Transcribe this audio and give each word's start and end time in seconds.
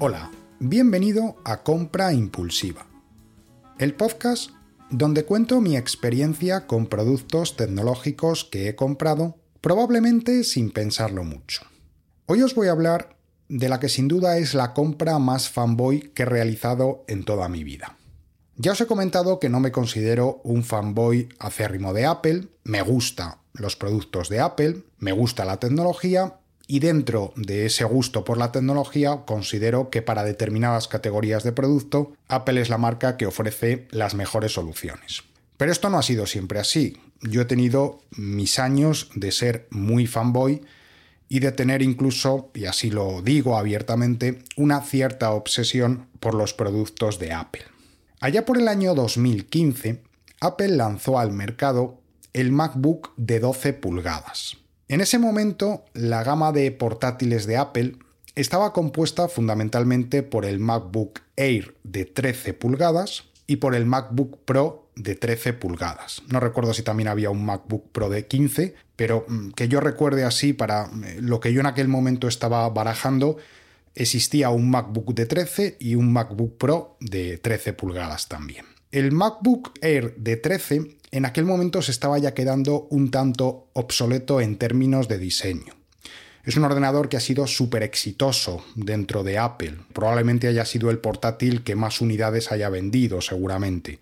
Hola, 0.00 0.32
bienvenido 0.58 1.36
a 1.44 1.62
Compra 1.62 2.12
Impulsiva, 2.12 2.84
el 3.78 3.94
podcast 3.94 4.50
donde 4.90 5.24
cuento 5.24 5.60
mi 5.60 5.76
experiencia 5.76 6.66
con 6.66 6.86
productos 6.86 7.56
tecnológicos 7.56 8.44
que 8.44 8.68
he 8.68 8.74
comprado, 8.74 9.36
probablemente 9.60 10.42
sin 10.42 10.72
pensarlo 10.72 11.22
mucho. 11.22 11.62
Hoy 12.26 12.42
os 12.42 12.56
voy 12.56 12.66
a 12.66 12.72
hablar 12.72 13.16
de 13.48 13.68
la 13.68 13.78
que 13.78 13.88
sin 13.88 14.08
duda 14.08 14.36
es 14.38 14.54
la 14.54 14.74
compra 14.74 15.20
más 15.20 15.48
fanboy 15.48 16.10
que 16.12 16.24
he 16.24 16.26
realizado 16.26 17.04
en 17.06 17.22
toda 17.22 17.48
mi 17.48 17.62
vida. 17.62 17.96
Ya 18.56 18.72
os 18.72 18.80
he 18.80 18.86
comentado 18.86 19.38
que 19.38 19.48
no 19.48 19.60
me 19.60 19.70
considero 19.70 20.40
un 20.42 20.64
fanboy 20.64 21.28
acérrimo 21.38 21.92
de 21.92 22.06
Apple, 22.06 22.48
me 22.64 22.82
gusta 22.82 23.38
los 23.52 23.76
productos 23.76 24.28
de 24.28 24.40
Apple, 24.40 24.82
me 24.98 25.12
gusta 25.12 25.44
la 25.44 25.60
tecnología 25.60 26.40
y 26.66 26.78
dentro 26.78 27.32
de 27.36 27.66
ese 27.66 27.84
gusto 27.84 28.24
por 28.24 28.38
la 28.38 28.52
tecnología 28.52 29.22
considero 29.26 29.90
que 29.90 30.02
para 30.02 30.24
determinadas 30.24 30.88
categorías 30.88 31.44
de 31.44 31.52
producto 31.52 32.12
Apple 32.28 32.60
es 32.60 32.70
la 32.70 32.78
marca 32.78 33.16
que 33.16 33.26
ofrece 33.26 33.86
las 33.90 34.14
mejores 34.14 34.52
soluciones. 34.52 35.22
Pero 35.56 35.72
esto 35.72 35.90
no 35.90 35.98
ha 35.98 36.02
sido 36.02 36.26
siempre 36.26 36.58
así. 36.58 36.96
Yo 37.20 37.42
he 37.42 37.46
tenido 37.46 38.00
mis 38.16 38.58
años 38.58 39.10
de 39.14 39.30
ser 39.30 39.66
muy 39.70 40.06
fanboy 40.06 40.62
y 41.28 41.40
de 41.40 41.52
tener 41.52 41.82
incluso, 41.82 42.50
y 42.54 42.66
así 42.66 42.90
lo 42.90 43.22
digo 43.22 43.56
abiertamente, 43.56 44.42
una 44.56 44.80
cierta 44.82 45.32
obsesión 45.32 46.06
por 46.20 46.34
los 46.34 46.54
productos 46.54 47.18
de 47.18 47.32
Apple. 47.32 47.64
Allá 48.20 48.44
por 48.44 48.58
el 48.58 48.68
año 48.68 48.94
2015, 48.94 50.02
Apple 50.40 50.68
lanzó 50.68 51.18
al 51.18 51.32
mercado 51.32 52.00
el 52.32 52.52
MacBook 52.52 53.12
de 53.16 53.40
12 53.40 53.72
pulgadas. 53.74 54.56
En 54.88 55.00
ese 55.00 55.18
momento, 55.18 55.84
la 55.94 56.22
gama 56.22 56.52
de 56.52 56.70
portátiles 56.70 57.46
de 57.46 57.56
Apple 57.56 57.96
estaba 58.34 58.72
compuesta 58.72 59.28
fundamentalmente 59.28 60.22
por 60.22 60.44
el 60.44 60.58
MacBook 60.58 61.20
Air 61.36 61.74
de 61.84 62.04
13 62.04 62.52
pulgadas 62.54 63.24
y 63.46 63.56
por 63.56 63.74
el 63.74 63.86
MacBook 63.86 64.38
Pro 64.44 64.88
de 64.96 65.14
13 65.14 65.54
pulgadas. 65.54 66.22
No 66.28 66.40
recuerdo 66.40 66.74
si 66.74 66.82
también 66.82 67.08
había 67.08 67.30
un 67.30 67.44
MacBook 67.44 67.90
Pro 67.92 68.08
de 68.10 68.26
15, 68.26 68.74
pero 68.96 69.24
mm, 69.28 69.50
que 69.50 69.68
yo 69.68 69.80
recuerde 69.80 70.24
así 70.24 70.52
para 70.52 70.90
eh, 71.04 71.18
lo 71.20 71.40
que 71.40 71.52
yo 71.52 71.60
en 71.60 71.66
aquel 71.66 71.88
momento 71.88 72.28
estaba 72.28 72.68
barajando, 72.68 73.38
existía 73.94 74.50
un 74.50 74.70
MacBook 74.70 75.14
de 75.14 75.26
13 75.26 75.76
y 75.80 75.94
un 75.94 76.12
MacBook 76.12 76.58
Pro 76.58 76.96
de 77.00 77.38
13 77.38 77.72
pulgadas 77.72 78.28
también. 78.28 78.73
El 78.94 79.10
MacBook 79.10 79.72
Air 79.80 80.14
de 80.18 80.36
13 80.36 80.98
en 81.10 81.24
aquel 81.24 81.44
momento 81.44 81.82
se 81.82 81.90
estaba 81.90 82.16
ya 82.16 82.32
quedando 82.32 82.86
un 82.90 83.10
tanto 83.10 83.66
obsoleto 83.72 84.40
en 84.40 84.56
términos 84.56 85.08
de 85.08 85.18
diseño. 85.18 85.74
Es 86.44 86.56
un 86.56 86.62
ordenador 86.62 87.08
que 87.08 87.16
ha 87.16 87.20
sido 87.20 87.48
súper 87.48 87.82
exitoso 87.82 88.64
dentro 88.76 89.24
de 89.24 89.36
Apple. 89.36 89.78
Probablemente 89.92 90.46
haya 90.46 90.64
sido 90.64 90.90
el 90.90 90.98
portátil 90.98 91.64
que 91.64 91.74
más 91.74 92.00
unidades 92.00 92.52
haya 92.52 92.68
vendido, 92.68 93.20
seguramente. 93.20 93.98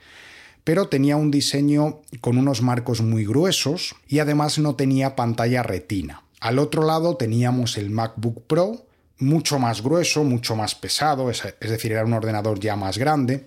Pero 0.63 0.89
tenía 0.89 1.17
un 1.17 1.31
diseño 1.31 2.03
con 2.21 2.37
unos 2.37 2.61
marcos 2.61 3.01
muy 3.01 3.25
gruesos 3.25 3.95
y 4.09 4.19
además 4.19 4.59
no 4.59 4.75
tenía 4.75 5.17
pantalla 5.17 5.63
retina. 5.63 6.23
Al 6.39 6.59
otro 6.59 6.85
lado 6.85 7.17
teníamos 7.17 7.79
el 7.79 7.89
MacBook 7.89 8.43
Pro, 8.47 8.85
mucho 9.19 9.59
más 9.59 9.83
grueso, 9.83 10.23
mucho 10.23 10.55
más 10.55 10.75
pesado, 10.75 11.31
es, 11.31 11.43
decir, 11.61 11.93
era 11.93 12.05
un 12.05 12.13
ordenador 12.13 12.61
ya 12.61 12.77
más 12.77 12.99
grande, 12.99 13.47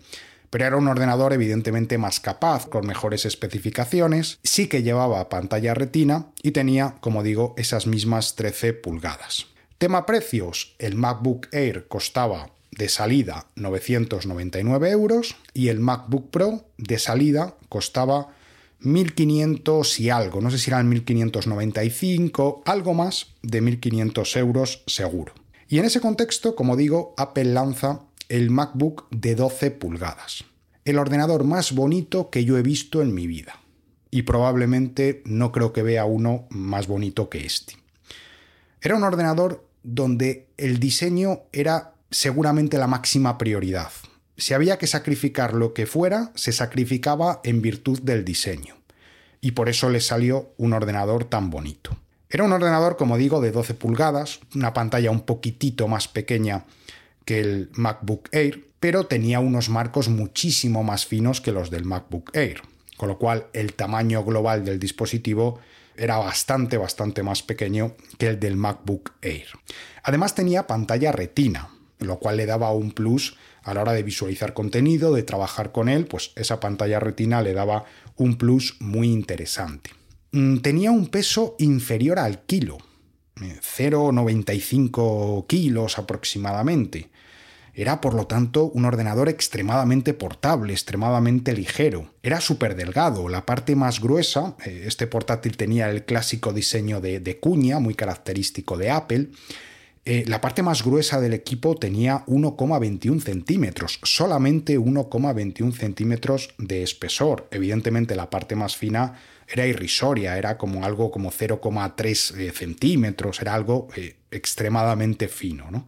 pero 0.50 0.66
era 0.66 0.78
un 0.78 0.88
ordenador 0.88 1.34
evidentemente 1.34 1.98
más 1.98 2.20
capaz, 2.20 2.68
con 2.68 2.88
mejores 2.88 3.26
especificaciones, 3.26 4.40
sí 4.44 4.68
que 4.68 4.84
llevaba 4.84 5.30
pantalla 5.30 5.74
retina 5.74 6.28
y 6.42 6.52
tenía, 6.52 6.96
como 7.00 7.24
digo, 7.24 7.54
esas 7.58 7.88
mismas 7.88 8.36
13 8.36 8.74
pulgadas. 8.74 9.48
Tema 9.78 10.06
precios, 10.06 10.76
el 10.80 10.96
MacBook 10.96 11.48
Air 11.52 11.88
costaba 11.88 12.52
de 12.72 12.90
salida 12.90 13.48
999 13.56 14.90
euros 14.90 15.36
y 15.54 15.70
el 15.70 15.80
MacBook 15.80 16.30
Pro 16.30 16.66
de 16.78 17.00
salida 17.00 17.56
costaba 17.70 18.30
1500 18.80 20.00
y 20.00 20.10
algo, 20.10 20.42
no 20.42 20.52
sé 20.52 20.60
si 20.60 20.70
eran 20.70 20.88
1595, 20.90 22.64
algo 22.66 22.94
más 22.94 23.28
de 23.42 23.62
1500 23.62 24.36
euros 24.36 24.84
seguro. 24.88 25.34
Y 25.68 25.80
en 25.80 25.86
ese 25.86 26.00
contexto, 26.00 26.56
como 26.56 26.76
digo, 26.76 27.14
Apple 27.18 27.46
lanza 27.46 28.02
el 28.30 28.50
MacBook 28.50 29.08
de 29.12 29.36
12 29.36 29.72
pulgadas, 29.72 30.46
el 30.84 30.98
ordenador 30.98 31.44
más 31.44 31.74
bonito 31.74 32.30
que 32.30 32.46
yo 32.46 32.58
he 32.58 32.62
visto 32.62 33.02
en 33.02 33.14
mi 33.14 33.28
vida. 33.28 33.60
Y 34.12 34.22
probablemente 34.22 35.22
no 35.26 35.52
creo 35.52 35.74
que 35.74 35.84
vea 35.84 36.06
uno 36.06 36.48
más 36.50 36.88
bonito 36.88 37.30
que 37.30 37.46
este. 37.46 37.76
Era 38.82 38.96
un 38.96 39.04
ordenador 39.04 39.68
donde 39.84 40.48
el 40.58 40.80
diseño 40.80 41.42
era 41.52 41.96
seguramente 42.12 42.78
la 42.78 42.88
máxima 42.88 43.38
prioridad. 43.38 43.92
Si 44.38 44.54
había 44.54 44.78
que 44.78 44.88
sacrificar 44.88 45.54
lo 45.54 45.74
que 45.74 45.86
fuera, 45.86 46.32
se 46.36 46.52
sacrificaba 46.52 47.42
en 47.44 47.62
virtud 47.62 48.02
del 48.02 48.26
diseño. 48.26 48.76
Y 49.42 49.52
por 49.52 49.70
eso 49.70 49.90
le 49.90 50.02
salió 50.02 50.54
un 50.58 50.74
ordenador 50.74 51.26
tan 51.26 51.50
bonito. 51.50 51.98
Era 52.30 52.44
un 52.44 52.52
ordenador, 52.52 52.98
como 52.98 53.18
digo, 53.18 53.42
de 53.42 53.52
12 53.52 53.76
pulgadas, 53.76 54.40
una 54.56 54.74
pantalla 54.74 55.12
un 55.12 55.22
poquitito 55.22 55.88
más 55.88 56.08
pequeña 56.08 56.66
que 57.26 57.40
el 57.40 57.70
MacBook 57.74 58.30
Air, 58.32 58.68
pero 58.80 59.08
tenía 59.08 59.40
unos 59.40 59.70
marcos 59.70 60.10
muchísimo 60.10 60.84
más 60.84 61.06
finos 61.06 61.42
que 61.42 61.52
los 61.52 61.70
del 61.70 61.86
MacBook 61.86 62.32
Air, 62.34 62.62
con 62.98 63.10
lo 63.10 63.18
cual 63.18 63.48
el 63.54 63.74
tamaño 63.74 64.24
global 64.24 64.64
del 64.64 64.80
dispositivo 64.80 65.60
era 65.98 66.18
bastante, 66.18 66.78
bastante 66.78 67.24
más 67.24 67.42
pequeño 67.42 67.96
que 68.18 68.28
el 68.28 68.40
del 68.40 68.58
MacBook 68.58 69.14
Air. 69.22 69.48
Además 70.04 70.36
tenía 70.36 70.68
pantalla 70.68 71.12
retina, 71.12 71.70
lo 72.00 72.20
cual 72.20 72.38
le 72.38 72.46
daba 72.46 72.72
un 72.72 72.92
plus 72.92 73.38
a 73.64 73.74
la 73.74 73.82
hora 73.82 73.94
de 73.94 74.04
visualizar 74.04 74.54
contenido, 74.54 75.14
de 75.14 75.24
trabajar 75.24 75.72
con 75.72 75.90
él, 75.90 76.06
pues 76.06 76.32
esa 76.36 76.60
pantalla 76.60 77.00
retina 77.00 77.42
le 77.42 77.54
daba 77.54 77.86
un 78.16 78.38
plus 78.38 78.76
muy 78.80 79.12
interesante. 79.12 79.90
Mm, 80.32 80.58
tenía 80.58 80.92
un 80.92 81.08
peso 81.08 81.56
inferior 81.58 82.20
al 82.20 82.44
kilo, 82.44 82.78
0,95 83.38 85.42
eh, 85.42 85.46
kilos 85.48 85.98
aproximadamente. 85.98 87.10
Era, 87.78 88.00
por 88.00 88.14
lo 88.14 88.26
tanto, 88.26 88.72
un 88.74 88.86
ordenador 88.86 89.28
extremadamente 89.28 90.14
portable, 90.14 90.72
extremadamente 90.72 91.52
ligero. 91.52 92.10
Era 92.24 92.40
súper 92.40 92.76
delgado. 92.78 93.28
La 93.28 93.46
parte 93.46 93.76
más 93.76 94.00
gruesa, 94.00 94.56
eh, 94.66 94.86
este 94.88 95.08
portátil 95.08 95.58
tenía 95.58 95.90
el 95.90 96.06
clásico 96.06 96.54
diseño 96.54 97.02
de, 97.02 97.20
de 97.20 97.38
cuña, 97.38 97.80
muy 97.80 97.94
característico 97.94 98.78
de 98.78 98.92
Apple. 98.92 99.28
Eh, 100.06 100.24
la 100.28 100.40
parte 100.40 100.64
más 100.64 100.86
gruesa 100.86 101.20
del 101.20 101.34
equipo 101.34 101.76
tenía 101.76 102.24
1,21 102.28 103.20
centímetros, 103.22 104.00
solamente 104.04 104.80
1,21 104.80 105.74
centímetros 105.74 106.54
de 106.58 106.82
espesor. 106.82 107.50
Evidentemente 107.52 108.16
la 108.16 108.30
parte 108.30 108.56
más 108.56 108.78
fina 108.78 109.20
era 109.48 109.66
irrisoria, 109.68 110.38
era 110.38 110.58
como 110.58 110.86
algo 110.86 111.12
como 111.12 111.30
0,3 111.30 112.38
eh, 112.38 112.52
centímetros, 112.52 113.42
era 113.42 113.54
algo 113.54 113.90
extremadamente 114.32 115.28
fino. 115.28 115.70
¿no? 115.72 115.88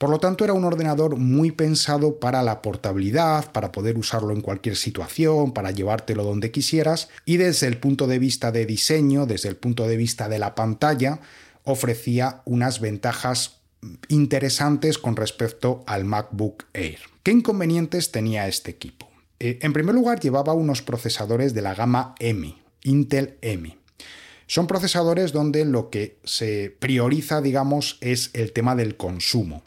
Por 0.00 0.08
lo 0.08 0.18
tanto, 0.18 0.44
era 0.44 0.54
un 0.54 0.64
ordenador 0.64 1.16
muy 1.16 1.50
pensado 1.50 2.20
para 2.20 2.42
la 2.42 2.62
portabilidad, 2.62 3.52
para 3.52 3.70
poder 3.70 3.98
usarlo 3.98 4.32
en 4.32 4.40
cualquier 4.40 4.76
situación, 4.76 5.52
para 5.52 5.72
llevártelo 5.72 6.24
donde 6.24 6.50
quisieras, 6.50 7.10
y 7.26 7.36
desde 7.36 7.66
el 7.66 7.76
punto 7.76 8.06
de 8.06 8.18
vista 8.18 8.50
de 8.50 8.64
diseño, 8.64 9.26
desde 9.26 9.50
el 9.50 9.56
punto 9.56 9.86
de 9.86 9.98
vista 9.98 10.30
de 10.30 10.38
la 10.38 10.54
pantalla, 10.54 11.20
ofrecía 11.64 12.40
unas 12.46 12.80
ventajas 12.80 13.58
interesantes 14.08 14.96
con 14.96 15.16
respecto 15.16 15.84
al 15.86 16.06
MacBook 16.06 16.64
Air. 16.72 17.00
¿Qué 17.22 17.32
inconvenientes 17.32 18.10
tenía 18.10 18.48
este 18.48 18.70
equipo? 18.70 19.06
Eh, 19.38 19.58
en 19.60 19.74
primer 19.74 19.94
lugar, 19.94 20.18
llevaba 20.18 20.54
unos 20.54 20.80
procesadores 20.80 21.52
de 21.52 21.60
la 21.60 21.74
gama 21.74 22.14
M, 22.20 22.56
Intel 22.84 23.36
M. 23.42 23.76
Son 24.46 24.66
procesadores 24.66 25.32
donde 25.32 25.66
lo 25.66 25.90
que 25.90 26.16
se 26.24 26.74
prioriza, 26.78 27.42
digamos, 27.42 27.98
es 28.00 28.30
el 28.32 28.52
tema 28.52 28.74
del 28.74 28.96
consumo. 28.96 29.62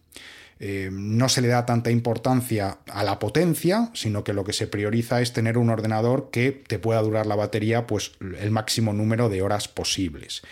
Eh, 0.59 0.89
no 0.91 1.29
se 1.29 1.41
le 1.41 1.47
da 1.47 1.65
tanta 1.65 1.91
importancia 1.91 2.77
a 2.89 3.03
la 3.03 3.19
potencia, 3.19 3.89
sino 3.93 4.23
que 4.23 4.33
lo 4.33 4.43
que 4.43 4.53
se 4.53 4.67
prioriza 4.67 5.21
es 5.21 5.33
tener 5.33 5.57
un 5.57 5.69
ordenador 5.69 6.29
que 6.31 6.51
te 6.51 6.79
pueda 6.79 7.01
durar 7.01 7.25
la 7.25 7.35
batería 7.35 7.87
pues, 7.87 8.13
el 8.39 8.51
máximo 8.51 8.93
número 8.93 9.29
de 9.29 9.41
horas 9.41 9.67
posibles 9.67 10.43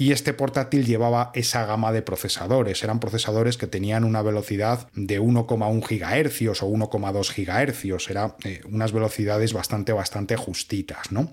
y 0.00 0.12
este 0.12 0.32
portátil 0.32 0.86
llevaba 0.86 1.30
esa 1.34 1.66
gama 1.66 1.92
de 1.92 2.00
procesadores. 2.00 2.82
Eran 2.82 3.00
procesadores 3.00 3.58
que 3.58 3.66
tenían 3.66 4.04
una 4.04 4.22
velocidad 4.22 4.88
de 4.94 5.20
1,1 5.20 5.78
GHz 5.78 6.62
o 6.62 6.68
1,2 6.70 7.34
GHz. 7.36 8.08
Eran 8.08 8.32
eh, 8.44 8.62
unas 8.64 8.92
velocidades 8.92 9.52
bastante, 9.52 9.92
bastante 9.92 10.36
justitas, 10.36 11.12
¿no? 11.12 11.30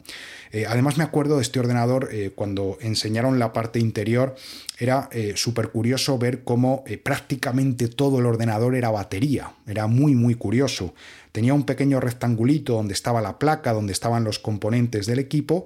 Eh, 0.52 0.66
además 0.68 0.98
me 0.98 1.06
acuerdo 1.06 1.38
de 1.38 1.44
este 1.44 1.62
ordenador 1.62 2.10
eh, 2.12 2.32
cuando 2.36 2.78
enseñaron 2.82 3.40
la 3.40 3.54
parte 3.54 3.80
interior. 3.80 4.36
Era 4.78 5.10
súper 5.36 5.70
curioso 5.70 6.20
ver 6.20 6.44
cómo 6.44 6.84
prácticamente 7.02 7.88
todo 7.88 8.20
el 8.20 8.28
ordenador 8.28 8.76
era 8.76 8.92
batería. 8.92 9.54
Era 9.66 9.88
muy, 9.88 10.14
muy 10.14 10.36
curioso. 10.36 10.94
Tenía 11.32 11.56
un 11.56 11.66
pequeño 11.66 12.00
rectangulito 12.00 12.74
donde 12.74 12.94
estaba 12.94 13.22
la 13.22 13.40
placa, 13.40 13.74
donde 13.74 13.94
estaban 13.94 14.24
los 14.24 14.38
componentes 14.38 15.08
del 15.08 15.18
equipo 15.18 15.66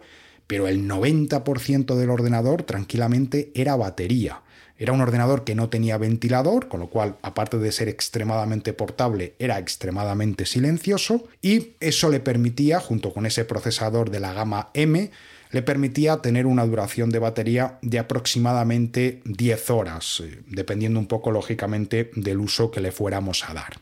pero 0.52 0.68
el 0.68 0.86
90% 0.86 1.96
del 1.96 2.10
ordenador 2.10 2.64
tranquilamente 2.64 3.54
era 3.56 3.78
batería. 3.78 4.42
Era 4.78 4.92
un 4.92 5.00
ordenador 5.00 5.46
que 5.46 5.56
no 5.56 5.70
tenía 5.70 5.98
ventilador, 5.98 6.68
con 6.68 6.82
lo 6.82 6.90
cual, 6.90 7.16
aparte 7.22 7.58
de 7.58 7.72
ser 7.72 7.88
extremadamente 7.88 8.74
portable, 8.74 9.34
era 9.40 9.60
extremadamente 9.60 10.46
silencioso 10.46 11.24
y 11.42 11.76
eso 11.80 12.10
le 12.10 12.20
permitía, 12.20 12.82
junto 12.82 13.14
con 13.14 13.26
ese 13.26 13.46
procesador 13.46 14.10
de 14.10 14.20
la 14.20 14.34
gama 14.34 14.72
M, 14.74 15.10
le 15.52 15.62
permitía 15.62 16.18
tener 16.18 16.46
una 16.46 16.66
duración 16.66 17.12
de 17.12 17.20
batería 17.20 17.80
de 17.82 18.00
aproximadamente 18.00 19.22
10 19.24 19.70
horas, 19.70 20.22
eh, 20.22 20.42
dependiendo 20.48 21.00
un 21.00 21.08
poco, 21.08 21.32
lógicamente, 21.32 22.12
del 22.14 22.42
uso 22.42 22.72
que 22.72 22.82
le 22.82 22.92
fuéramos 22.92 23.50
a 23.50 23.54
dar. 23.54 23.78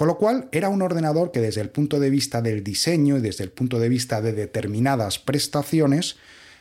Con 0.00 0.08
lo 0.08 0.16
cual 0.16 0.48
era 0.50 0.70
un 0.70 0.80
ordenador 0.80 1.30
que 1.30 1.42
desde 1.42 1.60
el 1.60 1.68
punto 1.68 2.00
de 2.00 2.08
vista 2.08 2.40
del 2.40 2.64
diseño 2.64 3.18
y 3.18 3.20
desde 3.20 3.44
el 3.44 3.50
punto 3.50 3.78
de 3.78 3.90
vista 3.90 4.22
de 4.22 4.32
determinadas 4.32 5.18
prestaciones 5.18 6.16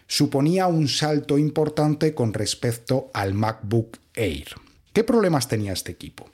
suponía 0.08 0.68
un 0.68 0.90
salto 0.90 1.38
importante 1.38 2.14
con 2.14 2.34
respecto 2.34 3.10
al 3.14 3.34
MacBook 3.34 3.98
Air. 4.14 4.50
¿Qué 4.92 5.06
problemas 5.06 5.48
tenía 5.48 5.72
este 5.72 5.90
equipo? 5.90 6.30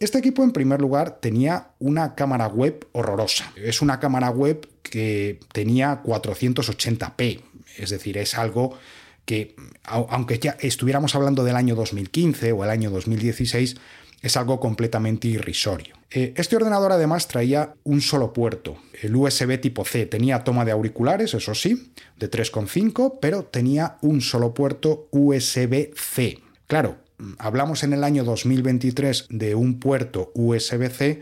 Este 0.00 0.18
equipo, 0.18 0.42
en 0.42 0.50
primer 0.50 0.80
lugar, 0.80 1.20
tenía 1.20 1.68
una 1.78 2.16
cámara 2.16 2.48
web 2.48 2.84
horrorosa. 2.90 3.52
Es 3.54 3.80
una 3.80 4.00
cámara 4.00 4.30
web 4.30 4.68
que 4.82 5.38
tenía 5.52 6.02
480p, 6.02 7.42
es 7.78 7.90
decir, 7.90 8.18
es 8.18 8.36
algo 8.36 8.76
que, 9.24 9.54
aunque 9.84 10.40
ya 10.40 10.56
estuviéramos 10.58 11.14
hablando 11.14 11.44
del 11.44 11.54
año 11.54 11.76
2015 11.76 12.50
o 12.50 12.64
el 12.64 12.70
año 12.70 12.90
2016, 12.90 13.76
es 14.24 14.38
algo 14.38 14.58
completamente 14.58 15.28
irrisorio. 15.28 15.96
Eh, 16.10 16.32
este 16.36 16.56
ordenador 16.56 16.92
además 16.92 17.28
traía 17.28 17.74
un 17.84 18.00
solo 18.00 18.32
puerto, 18.32 18.78
el 19.02 19.14
USB 19.14 19.60
tipo 19.60 19.84
C. 19.84 20.06
Tenía 20.06 20.44
toma 20.44 20.64
de 20.64 20.72
auriculares, 20.72 21.34
eso 21.34 21.54
sí, 21.54 21.92
de 22.16 22.30
3,5, 22.30 23.18
pero 23.20 23.44
tenía 23.44 23.98
un 24.00 24.22
solo 24.22 24.54
puerto 24.54 25.08
USB-C. 25.10 26.38
Claro, 26.66 26.96
hablamos 27.36 27.82
en 27.82 27.92
el 27.92 28.02
año 28.02 28.24
2023 28.24 29.26
de 29.28 29.54
un 29.54 29.78
puerto 29.78 30.32
USB-C 30.34 31.20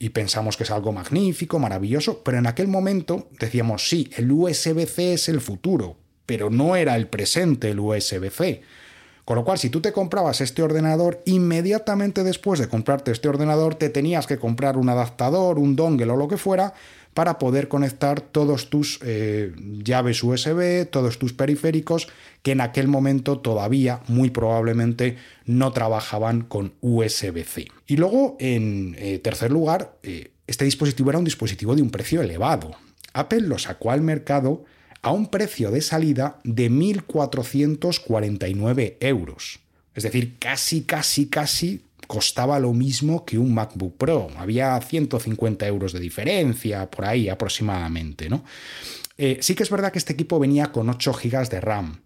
y 0.00 0.08
pensamos 0.08 0.56
que 0.56 0.64
es 0.64 0.72
algo 0.72 0.90
magnífico, 0.90 1.60
maravilloso, 1.60 2.24
pero 2.24 2.38
en 2.38 2.48
aquel 2.48 2.66
momento 2.66 3.28
decíamos, 3.38 3.88
sí, 3.88 4.10
el 4.16 4.32
USB-C 4.32 5.12
es 5.12 5.28
el 5.28 5.40
futuro, 5.40 5.96
pero 6.26 6.50
no 6.50 6.74
era 6.74 6.96
el 6.96 7.06
presente 7.06 7.70
el 7.70 7.78
USB-C. 7.78 8.62
Con 9.24 9.36
lo 9.36 9.44
cual, 9.44 9.58
si 9.58 9.70
tú 9.70 9.80
te 9.80 9.92
comprabas 9.92 10.40
este 10.40 10.62
ordenador, 10.62 11.22
inmediatamente 11.26 12.24
después 12.24 12.58
de 12.58 12.68
comprarte 12.68 13.12
este 13.12 13.28
ordenador, 13.28 13.76
te 13.76 13.88
tenías 13.88 14.26
que 14.26 14.38
comprar 14.38 14.76
un 14.76 14.88
adaptador, 14.88 15.58
un 15.58 15.76
dongle 15.76 16.10
o 16.10 16.16
lo 16.16 16.26
que 16.26 16.36
fuera, 16.36 16.74
para 17.14 17.38
poder 17.38 17.68
conectar 17.68 18.20
todos 18.20 18.70
tus 18.70 18.98
eh, 19.02 19.52
llaves 19.84 20.22
USB, 20.22 20.88
todos 20.90 21.18
tus 21.18 21.32
periféricos, 21.32 22.08
que 22.42 22.52
en 22.52 22.60
aquel 22.60 22.88
momento 22.88 23.38
todavía, 23.38 24.00
muy 24.08 24.30
probablemente, 24.30 25.18
no 25.44 25.72
trabajaban 25.72 26.42
con 26.42 26.72
USB-C. 26.80 27.68
Y 27.86 27.96
luego, 27.96 28.36
en 28.40 28.96
eh, 28.98 29.18
tercer 29.18 29.52
lugar, 29.52 29.96
eh, 30.02 30.32
este 30.46 30.64
dispositivo 30.64 31.10
era 31.10 31.18
un 31.18 31.24
dispositivo 31.24 31.76
de 31.76 31.82
un 31.82 31.90
precio 31.90 32.22
elevado. 32.22 32.72
Apple 33.12 33.42
lo 33.42 33.58
sacó 33.58 33.90
al 33.90 34.00
mercado 34.00 34.64
a 35.02 35.10
un 35.10 35.26
precio 35.26 35.70
de 35.70 35.82
salida 35.82 36.38
de 36.44 36.70
1.449 36.70 38.96
euros. 39.00 39.60
Es 39.94 40.04
decir, 40.04 40.38
casi, 40.38 40.82
casi, 40.82 41.26
casi 41.26 41.82
costaba 42.06 42.58
lo 42.58 42.72
mismo 42.72 43.24
que 43.24 43.38
un 43.38 43.52
MacBook 43.52 43.96
Pro. 43.96 44.28
Había 44.36 44.80
150 44.80 45.66
euros 45.66 45.92
de 45.92 46.00
diferencia, 46.00 46.90
por 46.90 47.04
ahí 47.04 47.28
aproximadamente. 47.28 48.28
¿no? 48.28 48.44
Eh, 49.18 49.38
sí 49.40 49.54
que 49.54 49.62
es 49.62 49.70
verdad 49.70 49.92
que 49.92 49.98
este 49.98 50.12
equipo 50.12 50.38
venía 50.38 50.72
con 50.72 50.88
8 50.88 51.12
GB 51.12 51.48
de 51.48 51.60
RAM, 51.60 52.02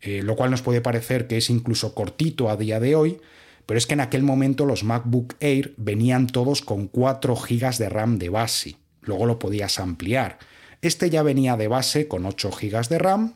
eh, 0.00 0.22
lo 0.22 0.36
cual 0.36 0.50
nos 0.50 0.62
puede 0.62 0.80
parecer 0.80 1.26
que 1.26 1.36
es 1.36 1.48
incluso 1.48 1.94
cortito 1.94 2.50
a 2.50 2.56
día 2.56 2.80
de 2.80 2.96
hoy, 2.96 3.20
pero 3.66 3.78
es 3.78 3.86
que 3.86 3.94
en 3.94 4.00
aquel 4.00 4.22
momento 4.22 4.66
los 4.66 4.84
MacBook 4.84 5.36
Air 5.40 5.74
venían 5.76 6.26
todos 6.26 6.62
con 6.62 6.88
4 6.88 7.36
GB 7.36 7.76
de 7.76 7.88
RAM 7.88 8.18
de 8.18 8.28
base. 8.28 8.76
Luego 9.00 9.26
lo 9.26 9.38
podías 9.38 9.78
ampliar. 9.78 10.38
Este 10.82 11.10
ya 11.10 11.22
venía 11.22 11.56
de 11.56 11.68
base 11.68 12.08
con 12.08 12.26
8 12.26 12.50
GB 12.50 12.88
de 12.88 12.98
RAM 12.98 13.34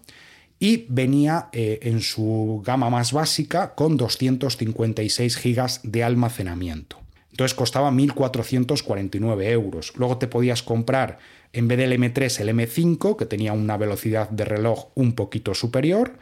y 0.58 0.86
venía 0.88 1.48
eh, 1.52 1.78
en 1.82 2.00
su 2.00 2.60
gama 2.66 2.90
más 2.90 3.12
básica 3.12 3.74
con 3.76 3.96
256 3.96 5.40
GB 5.42 5.80
de 5.84 6.02
almacenamiento. 6.02 6.98
Entonces 7.30 7.54
costaba 7.54 7.90
1.449 7.92 9.50
euros. 9.50 9.92
Luego 9.96 10.18
te 10.18 10.26
podías 10.26 10.64
comprar, 10.64 11.18
en 11.52 11.68
vez 11.68 11.78
del 11.78 11.92
M3, 11.92 12.40
el 12.40 12.48
M5, 12.48 13.16
que 13.16 13.26
tenía 13.26 13.52
una 13.52 13.76
velocidad 13.76 14.28
de 14.30 14.44
reloj 14.44 14.88
un 14.94 15.12
poquito 15.12 15.54
superior, 15.54 16.18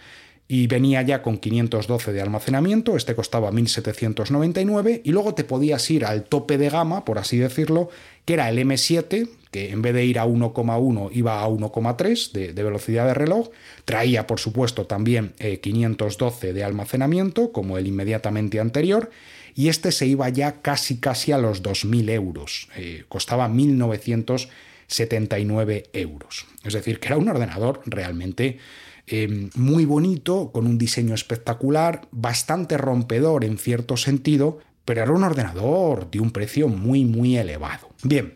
y 0.47 0.67
venía 0.67 1.01
ya 1.03 1.23
con 1.23 1.39
512 1.39 2.13
de 2.13 2.21
almacenamiento, 2.21 2.97
este 2.97 3.15
costaba 3.15 3.51
1799 3.51 5.01
y 5.05 5.13
luego 5.13 5.35
te 5.35 5.45
podías 5.45 5.91
ir 5.91 6.05
al 6.05 6.25
tope 6.25 6.59
de 6.59 6.69
gama, 6.69 7.05
por 7.05 7.19
así 7.19 7.39
decirlo, 7.39 7.89
que 8.27 8.35
era 8.35 8.51
el 8.51 8.59
M7, 8.59 9.29
que 9.55 9.71
en 9.71 9.81
vez 9.83 9.95
de 9.95 10.05
ir 10.05 10.19
a 10.19 10.27
1,1 10.27 11.11
iba 11.13 11.41
a 11.41 11.49
1,3 11.49 12.33
de, 12.33 12.63
velocidad 12.65 13.07
de 13.07 13.15
reloj, 13.15 13.51
traía 13.85 14.27
por 14.27 14.41
supuesto 14.41 14.87
también 14.87 15.33
512 15.39 16.49
eh, 16.49 16.53
de 16.53 16.65
almacenamiento, 16.65 17.53
como 17.53 17.79
el 17.79 17.87
inmediatamente 17.87 18.59
anterior, 18.59 19.13
y 19.55 19.69
este 19.69 19.93
se 19.93 20.09
iba 20.09 20.29
ya 20.29 20.61
casi 20.61 20.97
casi 20.97 21.31
a 21.31 21.39
los 21.39 21.63
2.000 21.63 22.11
euros, 22.11 22.69
eh, 22.75 23.05
costaba 23.09 23.49
1.979 23.49 25.85
euros. 25.93 26.47
Es 26.65 26.73
decir, 26.73 26.99
que 26.99 27.07
era 27.07 27.17
un 27.17 27.29
ordenador 27.29 27.81
realmente 27.87 28.59
eh, 29.07 29.51
muy 29.55 29.85
bonito, 29.85 30.51
con 30.53 30.67
un 30.67 30.79
diseño 30.79 31.15
espectacular, 31.15 32.09
bastante 32.11 32.77
rompedor 32.77 33.45
en 33.45 33.59
cierto 33.59 33.97
sentido, 33.97 34.59
pero 34.85 35.05
era 35.05 35.13
un 35.13 35.23
ordenador 35.23 36.11
de 36.11 36.19
un 36.19 36.33
precio 36.33 36.67
muy, 36.67 37.05
muy 37.05 37.37
elevado. 37.37 37.91
Bien, 38.03 38.35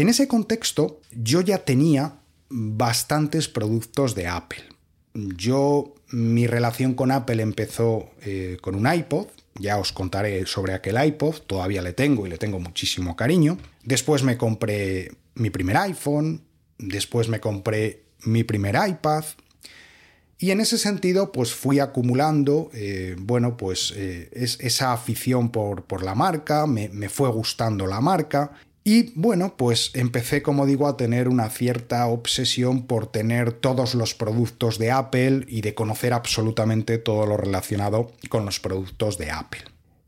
en 0.00 0.08
ese 0.08 0.28
contexto, 0.28 1.00
yo 1.10 1.40
ya 1.40 1.64
tenía 1.64 2.20
bastantes 2.48 3.48
productos 3.48 4.14
de 4.14 4.28
Apple. 4.28 4.64
Yo, 5.14 5.94
mi 6.10 6.46
relación 6.46 6.94
con 6.94 7.10
Apple 7.10 7.42
empezó 7.42 8.10
eh, 8.22 8.58
con 8.60 8.76
un 8.76 8.92
iPod, 8.92 9.26
ya 9.58 9.76
os 9.76 9.92
contaré 9.92 10.46
sobre 10.46 10.74
aquel 10.74 11.04
iPod, 11.04 11.40
todavía 11.48 11.82
le 11.82 11.92
tengo 11.92 12.26
y 12.26 12.30
le 12.30 12.38
tengo 12.38 12.60
muchísimo 12.60 13.16
cariño. 13.16 13.58
Después 13.82 14.22
me 14.22 14.38
compré 14.38 15.16
mi 15.34 15.50
primer 15.50 15.76
iPhone, 15.78 16.44
después 16.78 17.28
me 17.28 17.40
compré 17.40 18.04
mi 18.24 18.44
primer 18.44 18.76
iPad, 18.76 19.24
y 20.40 20.52
en 20.52 20.60
ese 20.60 20.78
sentido, 20.78 21.32
pues 21.32 21.52
fui 21.52 21.80
acumulando, 21.80 22.70
eh, 22.72 23.16
bueno, 23.18 23.56
pues 23.56 23.92
eh, 23.96 24.30
esa 24.32 24.92
afición 24.92 25.50
por, 25.50 25.82
por 25.82 26.04
la 26.04 26.14
marca, 26.14 26.68
me, 26.68 26.88
me, 26.90 27.08
fue 27.08 27.28
gustando 27.30 27.88
la 27.88 28.00
marca 28.00 28.52
y 28.90 29.12
bueno, 29.14 29.54
pues 29.58 29.90
empecé, 29.92 30.40
como 30.40 30.64
digo, 30.64 30.88
a 30.88 30.96
tener 30.96 31.28
una 31.28 31.50
cierta 31.50 32.06
obsesión 32.06 32.86
por 32.86 33.12
tener 33.12 33.52
todos 33.52 33.94
los 33.94 34.14
productos 34.14 34.78
de 34.78 34.90
Apple 34.90 35.44
y 35.46 35.60
de 35.60 35.74
conocer 35.74 36.14
absolutamente 36.14 36.96
todo 36.96 37.26
lo 37.26 37.36
relacionado 37.36 38.12
con 38.30 38.46
los 38.46 38.60
productos 38.60 39.18
de 39.18 39.30
Apple. 39.30 39.60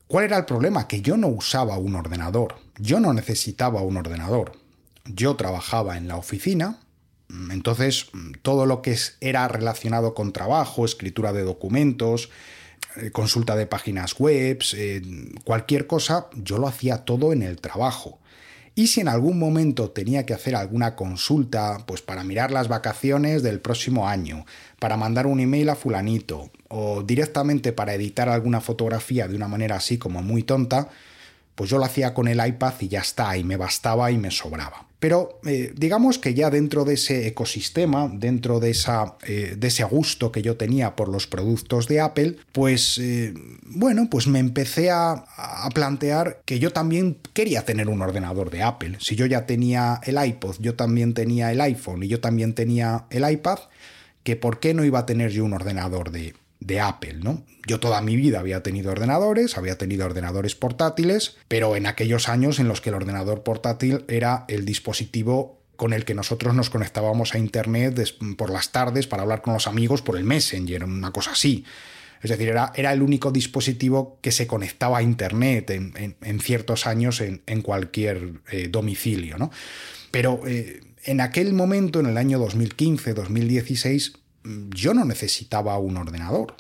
¿Cuál 0.07 0.25
era 0.25 0.39
el 0.39 0.47
problema? 0.47 0.89
Que 0.89 1.03
yo 1.03 1.19
no 1.19 1.29
usaba 1.29 1.77
un 1.77 1.95
ordenador, 1.95 2.55
yo 2.79 3.01
no 3.01 3.13
necesitaba 3.13 3.83
un 3.83 3.99
ordenador. 3.99 4.53
Yo 5.05 5.37
trabajaba 5.37 5.99
en 5.99 6.09
la 6.09 6.17
oficina, 6.17 6.79
entonces 7.51 8.07
todo 8.41 8.65
lo 8.65 8.81
que 8.81 8.97
era 9.21 9.47
relacionado 9.47 10.15
con 10.15 10.33
trabajo, 10.33 10.87
escritura 10.87 11.35
de 11.35 11.43
documentos, 11.43 12.31
eh, 12.97 13.11
consulta 13.11 13.57
de 13.57 13.67
páginas 13.67 14.19
web, 14.19 14.63
eh, 14.73 15.03
cualquier 15.45 15.87
cosa, 15.87 16.29
yo 16.35 16.57
lo 16.57 16.67
hacía 16.67 17.05
todo 17.05 17.35
en 17.35 17.43
el 17.43 17.61
trabajo. 17.61 18.21
Y 18.75 18.87
si 18.87 19.01
en 19.01 19.09
algún 19.09 19.39
momento 19.39 19.91
tenía 19.91 20.25
que 20.25 20.35
hacer 20.35 20.55
alguna 20.55 20.95
consulta, 20.97 21.79
pues 21.87 22.03
para 22.03 22.25
mirar 22.25 22.51
las 22.51 22.69
vacaciones 22.69 23.43
del 23.43 23.61
próximo 23.61 24.09
año, 24.09 24.47
para 24.79 24.97
mandar 24.97 25.27
un 25.27 25.41
email 25.41 25.69
a 25.71 25.75
fulanito, 25.75 26.51
o 26.69 27.03
directamente 27.03 27.73
para 27.73 27.95
editar 27.95 28.29
alguna 28.29 28.61
fotografía 28.61 29.29
de 29.29 29.37
una 29.37 29.49
manera 29.49 29.77
así 29.77 29.99
como 29.99 30.23
muy 30.23 30.45
tonta, 30.45 30.89
pues 31.55 31.69
yo 31.69 31.79
lo 31.79 31.85
hacía 31.85 32.15
con 32.15 32.29
el 32.29 32.45
iPad 32.47 32.75
y 32.81 32.89
ya 32.89 33.01
está, 33.01 33.37
y 33.37 33.45
me 33.45 33.57
bastaba 33.57 34.11
y 34.11 34.19
me 34.19 34.31
sobraba. 34.31 34.90
Pero 35.01 35.41
eh, 35.47 35.73
digamos 35.75 36.19
que 36.19 36.35
ya 36.35 36.51
dentro 36.51 36.85
de 36.85 36.95
ese 36.95 37.27
ecosistema, 37.27 38.11
dentro 38.13 38.61
de, 38.61 38.71
esa, 38.71 39.17
eh, 39.27 39.57
de 39.57 39.69
ese 39.69 39.83
gusto 39.85 40.31
que 40.31 40.43
yo 40.43 40.59
tenía 40.59 40.95
por 40.95 41.09
los 41.09 41.27
productos 41.27 41.89
de 41.89 42.01
Apple, 42.01 42.37
pues 42.53 42.99
eh, 42.99 43.33
bueno, 43.65 44.09
pues 44.11 44.27
me 44.27 44.39
empecé 44.39 44.91
a, 44.91 45.13
a, 45.13 45.71
plantear 45.71 46.43
que 46.45 46.59
yo 46.59 46.71
también 46.71 47.17
quería 47.33 47.65
tener 47.65 47.89
un 47.89 48.03
ordenador 48.03 48.51
de 48.51 48.63
Apple. 48.63 48.99
Si 49.01 49.17
yo 49.17 49.25
ya 49.25 49.47
tenía 49.47 50.01
el 50.05 50.23
iPod, 50.23 50.57
yo 50.61 50.75
también 50.75 51.15
tenía 51.15 51.51
el 51.51 51.63
iPhone 51.63 52.03
y 52.03 52.09
yo 52.09 52.21
también 52.21 52.55
tenía 52.55 53.07
el 53.09 53.29
iPad, 53.29 53.59
que 54.23 54.37
por 54.37 54.61
qué 54.61 54.75
no 54.75 54.85
iba 54.85 54.99
a 54.99 55.07
tener 55.07 55.31
yo 55.31 55.47
un 55.47 55.55
ordenador 55.55 56.11
de, 56.11 56.35
de 56.61 56.81
Apple, 56.81 57.15
¿no? 57.15 57.45
Yo 57.67 57.81
toda 57.81 58.01
mi 58.03 58.17
vida 58.17 58.41
había 58.41 58.63
tenido 58.63 58.93
ordenadores, 58.93 59.57
había 59.57 59.79
tenido 59.79 60.07
ordenadores 60.07 60.55
portátiles, 60.55 61.37
pero 61.49 61.77
en 61.77 61.87
aquellos 61.87 62.29
años 62.29 62.59
en 62.59 62.69
los 62.69 62.81
que 62.81 62.91
el 62.91 62.97
ordenador 62.97 63.43
portátil 63.43 64.05
era 64.09 64.45
el 64.49 64.65
dispositivo 64.65 65.61
con 65.77 65.93
el 65.95 66.05
que 66.05 66.15
nosotros 66.15 66.55
nos 66.55 66.69
conectábamos 66.69 67.35
a 67.35 67.39
Internet 67.39 67.99
por 68.37 68.51
las 68.51 68.71
tardes 68.71 69.07
para 69.07 69.23
hablar 69.23 69.41
con 69.41 69.55
los 69.55 69.67
amigos 69.67 70.03
por 70.03 70.19
el 70.19 70.25
Messenger, 70.25 70.85
una 70.85 71.11
cosa 71.11 71.33
así. 71.33 71.65
Es 72.23 72.29
decir, 72.29 72.49
era, 72.49 72.71
era 72.75 72.93
el 72.93 73.01
único 73.01 73.31
dispositivo 73.31 74.19
que 74.21 74.31
se 74.31 74.47
conectaba 74.47 74.99
a 74.99 75.03
Internet 75.03 75.71
en, 75.71 76.41
ciertos 76.41 76.87
años 76.87 77.23
en, 77.23 77.63
cualquier 77.63 78.43
eh, 78.51 78.69
domicilio. 78.71 79.39
¿no? 79.39 79.51
Pero 80.11 80.43
eh, 80.47 80.81
en 81.05 81.23
aquel 81.23 81.55
momento, 81.55 82.01
en 82.01 82.07
el 82.07 82.19
año 82.19 82.39
2015-2016, 82.47 84.20
yo 84.45 84.95
no 84.95 85.05
necesitaba 85.05 85.79
un 85.79 85.97
ordenador. 85.97 86.55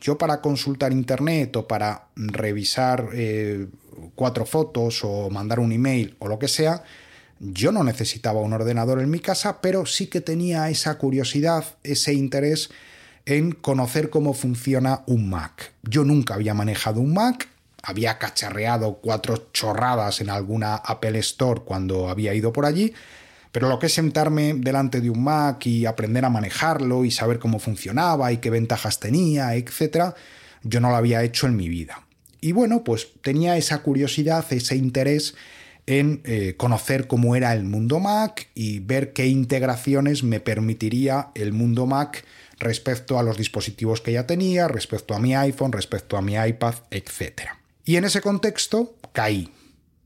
Yo 0.00 0.18
para 0.18 0.40
consultar 0.40 0.92
Internet 0.92 1.56
o 1.56 1.68
para 1.68 2.08
revisar 2.16 3.10
eh, 3.12 3.66
cuatro 4.14 4.44
fotos 4.44 5.02
o 5.04 5.30
mandar 5.30 5.60
un 5.60 5.72
email 5.72 6.16
o 6.18 6.28
lo 6.28 6.38
que 6.38 6.48
sea, 6.48 6.82
yo 7.38 7.70
no 7.70 7.84
necesitaba 7.84 8.40
un 8.40 8.52
ordenador 8.52 9.00
en 9.00 9.10
mi 9.10 9.20
casa, 9.20 9.60
pero 9.60 9.86
sí 9.86 10.06
que 10.06 10.20
tenía 10.20 10.68
esa 10.70 10.96
curiosidad, 10.98 11.64
ese 11.82 12.14
interés 12.14 12.70
en 13.26 13.52
conocer 13.52 14.08
cómo 14.08 14.32
funciona 14.32 15.02
un 15.06 15.28
Mac. 15.28 15.72
Yo 15.82 16.04
nunca 16.04 16.34
había 16.34 16.54
manejado 16.54 17.00
un 17.00 17.12
Mac, 17.12 17.48
había 17.82 18.18
cacharreado 18.18 18.98
cuatro 19.02 19.48
chorradas 19.52 20.20
en 20.20 20.30
alguna 20.30 20.76
Apple 20.76 21.18
Store 21.18 21.60
cuando 21.64 22.08
había 22.08 22.34
ido 22.34 22.52
por 22.52 22.64
allí, 22.64 22.94
pero 23.56 23.70
lo 23.70 23.78
que 23.78 23.86
es 23.86 23.94
sentarme 23.94 24.52
delante 24.52 25.00
de 25.00 25.08
un 25.08 25.24
Mac 25.24 25.64
y 25.64 25.86
aprender 25.86 26.26
a 26.26 26.28
manejarlo 26.28 27.06
y 27.06 27.10
saber 27.10 27.38
cómo 27.38 27.58
funcionaba 27.58 28.30
y 28.30 28.36
qué 28.36 28.50
ventajas 28.50 29.00
tenía, 29.00 29.54
etc., 29.54 30.12
yo 30.62 30.78
no 30.78 30.90
lo 30.90 30.96
había 30.96 31.22
hecho 31.22 31.46
en 31.46 31.56
mi 31.56 31.70
vida. 31.70 32.06
Y 32.42 32.52
bueno, 32.52 32.84
pues 32.84 33.08
tenía 33.22 33.56
esa 33.56 33.78
curiosidad, 33.78 34.44
ese 34.50 34.76
interés 34.76 35.36
en 35.86 36.20
eh, 36.24 36.52
conocer 36.58 37.06
cómo 37.06 37.34
era 37.34 37.54
el 37.54 37.64
mundo 37.64 37.98
Mac 37.98 38.50
y 38.54 38.80
ver 38.80 39.14
qué 39.14 39.26
integraciones 39.26 40.22
me 40.22 40.38
permitiría 40.38 41.30
el 41.34 41.54
mundo 41.54 41.86
Mac 41.86 42.26
respecto 42.58 43.18
a 43.18 43.22
los 43.22 43.38
dispositivos 43.38 44.02
que 44.02 44.12
ya 44.12 44.26
tenía, 44.26 44.68
respecto 44.68 45.14
a 45.14 45.18
mi 45.18 45.34
iPhone, 45.34 45.72
respecto 45.72 46.18
a 46.18 46.20
mi 46.20 46.34
iPad, 46.34 46.74
etc. 46.90 47.52
Y 47.86 47.96
en 47.96 48.04
ese 48.04 48.20
contexto 48.20 48.96
caí. 49.14 49.48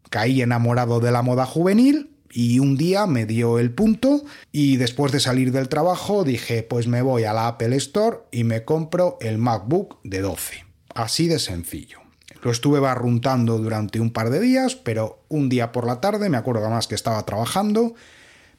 Caí 0.08 0.40
enamorado 0.40 1.00
de 1.00 1.10
la 1.10 1.22
moda 1.22 1.46
juvenil 1.46 2.09
y 2.32 2.58
un 2.60 2.76
día 2.76 3.06
me 3.06 3.26
dio 3.26 3.58
el 3.58 3.72
punto 3.72 4.22
y 4.52 4.76
después 4.76 5.12
de 5.12 5.20
salir 5.20 5.52
del 5.52 5.68
trabajo 5.68 6.24
dije 6.24 6.62
pues 6.62 6.86
me 6.86 7.02
voy 7.02 7.24
a 7.24 7.32
la 7.32 7.48
Apple 7.48 7.76
Store 7.76 8.18
y 8.30 8.44
me 8.44 8.64
compro 8.64 9.18
el 9.20 9.38
MacBook 9.38 9.98
de 10.04 10.20
12. 10.20 10.64
Así 10.94 11.28
de 11.28 11.38
sencillo. 11.38 11.98
Lo 12.42 12.50
estuve 12.50 12.80
barruntando 12.80 13.58
durante 13.58 14.00
un 14.00 14.12
par 14.12 14.30
de 14.30 14.40
días, 14.40 14.74
pero 14.74 15.22
un 15.28 15.48
día 15.48 15.72
por 15.72 15.86
la 15.86 16.00
tarde, 16.00 16.30
me 16.30 16.38
acuerdo 16.38 16.62
además 16.62 16.86
que 16.86 16.94
estaba 16.94 17.22
trabajando, 17.26 17.94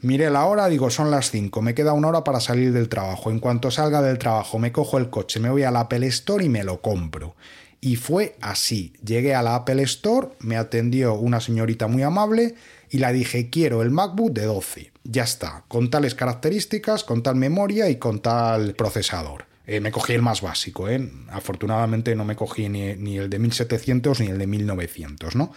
miré 0.01 0.29
la 0.29 0.45
hora, 0.45 0.67
digo, 0.67 0.91
son 0.91 1.09
las 1.09 1.31
5, 1.31 1.61
me 1.63 1.73
queda 1.73 1.93
una 1.93 2.09
hora 2.09 2.23
para 2.23 2.39
salir 2.39 2.73
del 2.73 2.89
trabajo. 2.89 3.31
En 3.31 3.39
cuanto 3.39 3.71
salga 3.71 4.01
del 4.03 4.19
trabajo, 4.19 4.59
me 4.59 4.71
cojo 4.71 4.99
el 4.99 5.09
coche, 5.09 5.39
me 5.39 5.49
voy 5.49 5.63
a 5.63 5.71
la 5.71 5.81
Apple 5.81 6.05
Store 6.07 6.45
y 6.45 6.49
me 6.49 6.63
lo 6.63 6.81
compro. 6.81 7.35
Y 7.83 7.95
fue 7.95 8.35
así. 8.41 8.93
Llegué 9.03 9.33
a 9.33 9.41
la 9.41 9.55
Apple 9.55 9.81
Store, 9.83 10.29
me 10.39 10.57
atendió 10.57 11.15
una 11.15 11.39
señorita 11.39 11.87
muy 11.87 12.03
amable 12.03 12.53
y 12.91 12.98
la 12.98 13.13
dije, 13.13 13.50
quiero 13.50 13.81
el 13.81 13.89
MacBook 13.89 14.33
de 14.33 14.43
12. 14.43 14.91
Ya 15.05 15.24
está, 15.24 15.63
con 15.69 15.89
tales 15.89 16.13
características, 16.13 17.05
con 17.05 17.24
tal 17.24 17.38
memoria 17.38 17.89
y 17.89 17.95
con 17.95 18.21
tal 18.21 18.75
procesador. 18.75 19.45
Eh, 19.65 19.79
me 19.79 19.91
cogí 19.91 20.12
el 20.12 20.21
más 20.21 20.41
básico, 20.41 20.89
¿eh? 20.89 21.10
Afortunadamente 21.29 22.13
no 22.15 22.25
me 22.25 22.36
cogí 22.36 22.67
ni, 22.67 23.17
el 23.17 23.29
de 23.29 23.39
1700 23.39 24.19
ni 24.19 24.27
el 24.27 24.38
de 24.38 24.45
1900, 24.45 25.38
¿no? 25.38 25.53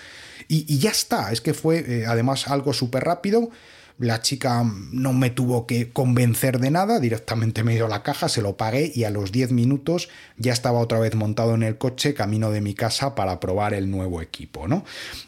Y, 0.47 0.79
ya 0.79 0.91
está, 0.91 1.33
es 1.33 1.41
que 1.41 1.55
fue 1.55 1.79
eh, 1.79 2.07
además 2.07 2.47
algo 2.47 2.73
súper 2.73 3.03
rápido. 3.03 3.51
La 3.99 4.23
chica 4.23 4.65
no 4.93 5.13
me 5.13 5.31
tuvo 5.31 5.67
que 5.67 5.91
convencer 5.91 6.61
de 6.61 6.71
nada, 6.71 7.01
directamente 7.01 7.65
me 7.65 7.75
dio 7.75 7.89
la 7.89 8.03
caja, 8.05 8.29
se 8.29 8.43
lo 8.43 8.57
pagué 8.57 8.93
y 8.95 9.05
a 9.05 9.11
los 9.11 9.33
10 9.33 9.51
minutos 9.53 10.09
ya 10.37 10.53
estaba 10.53 10.79
otra 10.79 11.01
vez 11.01 11.15
montado 11.15 11.55
en 11.55 11.65
el 11.65 11.79
coche 11.79 12.15
camino 12.15 12.51
de 12.51 12.61
mi 12.61 12.75
casa 12.75 13.17
para 13.17 13.41
probar 13.41 13.75
el 13.75 13.91
nuevo 13.91 14.21
equipo, 14.21 14.69
¿no? 14.69 14.85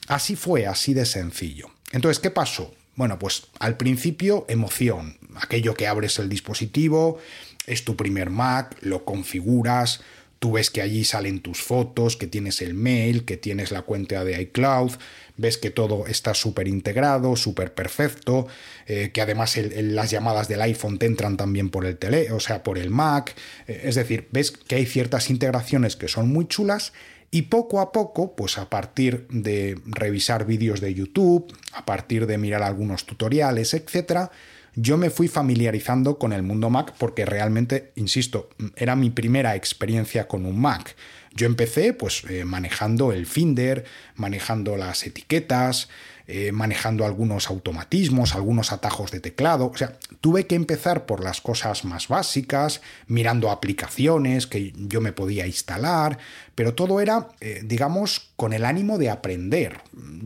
Así 0.06 0.36
fue, 0.36 0.66
así 0.66 0.94
de 0.94 1.06
sencillo. 1.06 1.75
Entonces, 1.92 2.18
¿qué 2.18 2.30
pasó? 2.30 2.74
Bueno, 2.94 3.18
pues 3.18 3.44
al 3.58 3.76
principio 3.76 4.46
emoción, 4.48 5.18
aquello 5.36 5.74
que 5.74 5.86
abres 5.86 6.18
el 6.18 6.28
dispositivo, 6.28 7.18
es 7.66 7.84
tu 7.84 7.96
primer 7.96 8.30
Mac, 8.30 8.76
lo 8.80 9.04
configuras, 9.04 10.00
tú 10.38 10.52
ves 10.52 10.70
que 10.70 10.82
allí 10.82 11.04
salen 11.04 11.40
tus 11.40 11.60
fotos, 11.60 12.16
que 12.16 12.26
tienes 12.26 12.62
el 12.62 12.74
mail, 12.74 13.24
que 13.24 13.36
tienes 13.36 13.70
la 13.70 13.82
cuenta 13.82 14.24
de 14.24 14.40
iCloud, 14.42 14.92
ves 15.36 15.58
que 15.58 15.70
todo 15.70 16.06
está 16.06 16.34
súper 16.34 16.68
integrado, 16.68 17.36
súper 17.36 17.74
perfecto, 17.74 18.46
eh, 18.86 19.10
que 19.12 19.20
además 19.20 19.58
las 19.58 20.10
llamadas 20.10 20.48
del 20.48 20.62
iPhone 20.62 20.98
te 20.98 21.06
entran 21.06 21.36
también 21.36 21.70
por 21.70 21.84
el 21.84 21.96
tele, 21.98 22.32
o 22.32 22.40
sea, 22.40 22.62
por 22.62 22.78
el 22.78 22.90
Mac, 22.90 23.34
eh, 23.66 23.82
es 23.84 23.94
decir, 23.94 24.28
ves 24.30 24.52
que 24.52 24.76
hay 24.76 24.86
ciertas 24.86 25.30
integraciones 25.30 25.96
que 25.96 26.08
son 26.08 26.28
muy 26.28 26.46
chulas 26.46 26.92
y 27.30 27.42
poco 27.42 27.80
a 27.80 27.92
poco, 27.92 28.34
pues 28.36 28.58
a 28.58 28.70
partir 28.70 29.26
de 29.28 29.78
revisar 29.84 30.46
vídeos 30.46 30.80
de 30.80 30.94
YouTube, 30.94 31.52
a 31.72 31.84
partir 31.84 32.26
de 32.26 32.38
mirar 32.38 32.62
algunos 32.62 33.04
tutoriales, 33.04 33.74
etcétera, 33.74 34.30
yo 34.74 34.98
me 34.98 35.08
fui 35.08 35.26
familiarizando 35.26 36.18
con 36.18 36.34
el 36.34 36.42
mundo 36.42 36.68
Mac 36.68 36.94
porque 36.98 37.24
realmente, 37.24 37.92
insisto, 37.96 38.50
era 38.76 38.94
mi 38.94 39.08
primera 39.08 39.56
experiencia 39.56 40.28
con 40.28 40.44
un 40.44 40.60
Mac. 40.60 40.94
Yo 41.34 41.46
empecé 41.46 41.94
pues 41.94 42.24
eh, 42.28 42.44
manejando 42.44 43.12
el 43.12 43.26
Finder, 43.26 43.84
manejando 44.16 44.76
las 44.76 45.06
etiquetas, 45.06 45.88
eh, 46.28 46.52
manejando 46.52 47.04
algunos 47.04 47.48
automatismos, 47.48 48.34
algunos 48.34 48.72
atajos 48.72 49.10
de 49.10 49.20
teclado. 49.20 49.66
O 49.66 49.76
sea, 49.76 49.96
tuve 50.20 50.46
que 50.46 50.54
empezar 50.54 51.06
por 51.06 51.22
las 51.22 51.40
cosas 51.40 51.84
más 51.84 52.08
básicas, 52.08 52.80
mirando 53.06 53.50
aplicaciones 53.50 54.46
que 54.46 54.72
yo 54.76 55.00
me 55.00 55.12
podía 55.12 55.46
instalar, 55.46 56.18
pero 56.54 56.74
todo 56.74 57.00
era, 57.00 57.28
eh, 57.40 57.62
digamos, 57.64 58.32
con 58.36 58.52
el 58.52 58.64
ánimo 58.64 58.98
de 58.98 59.10
aprender. 59.10 59.78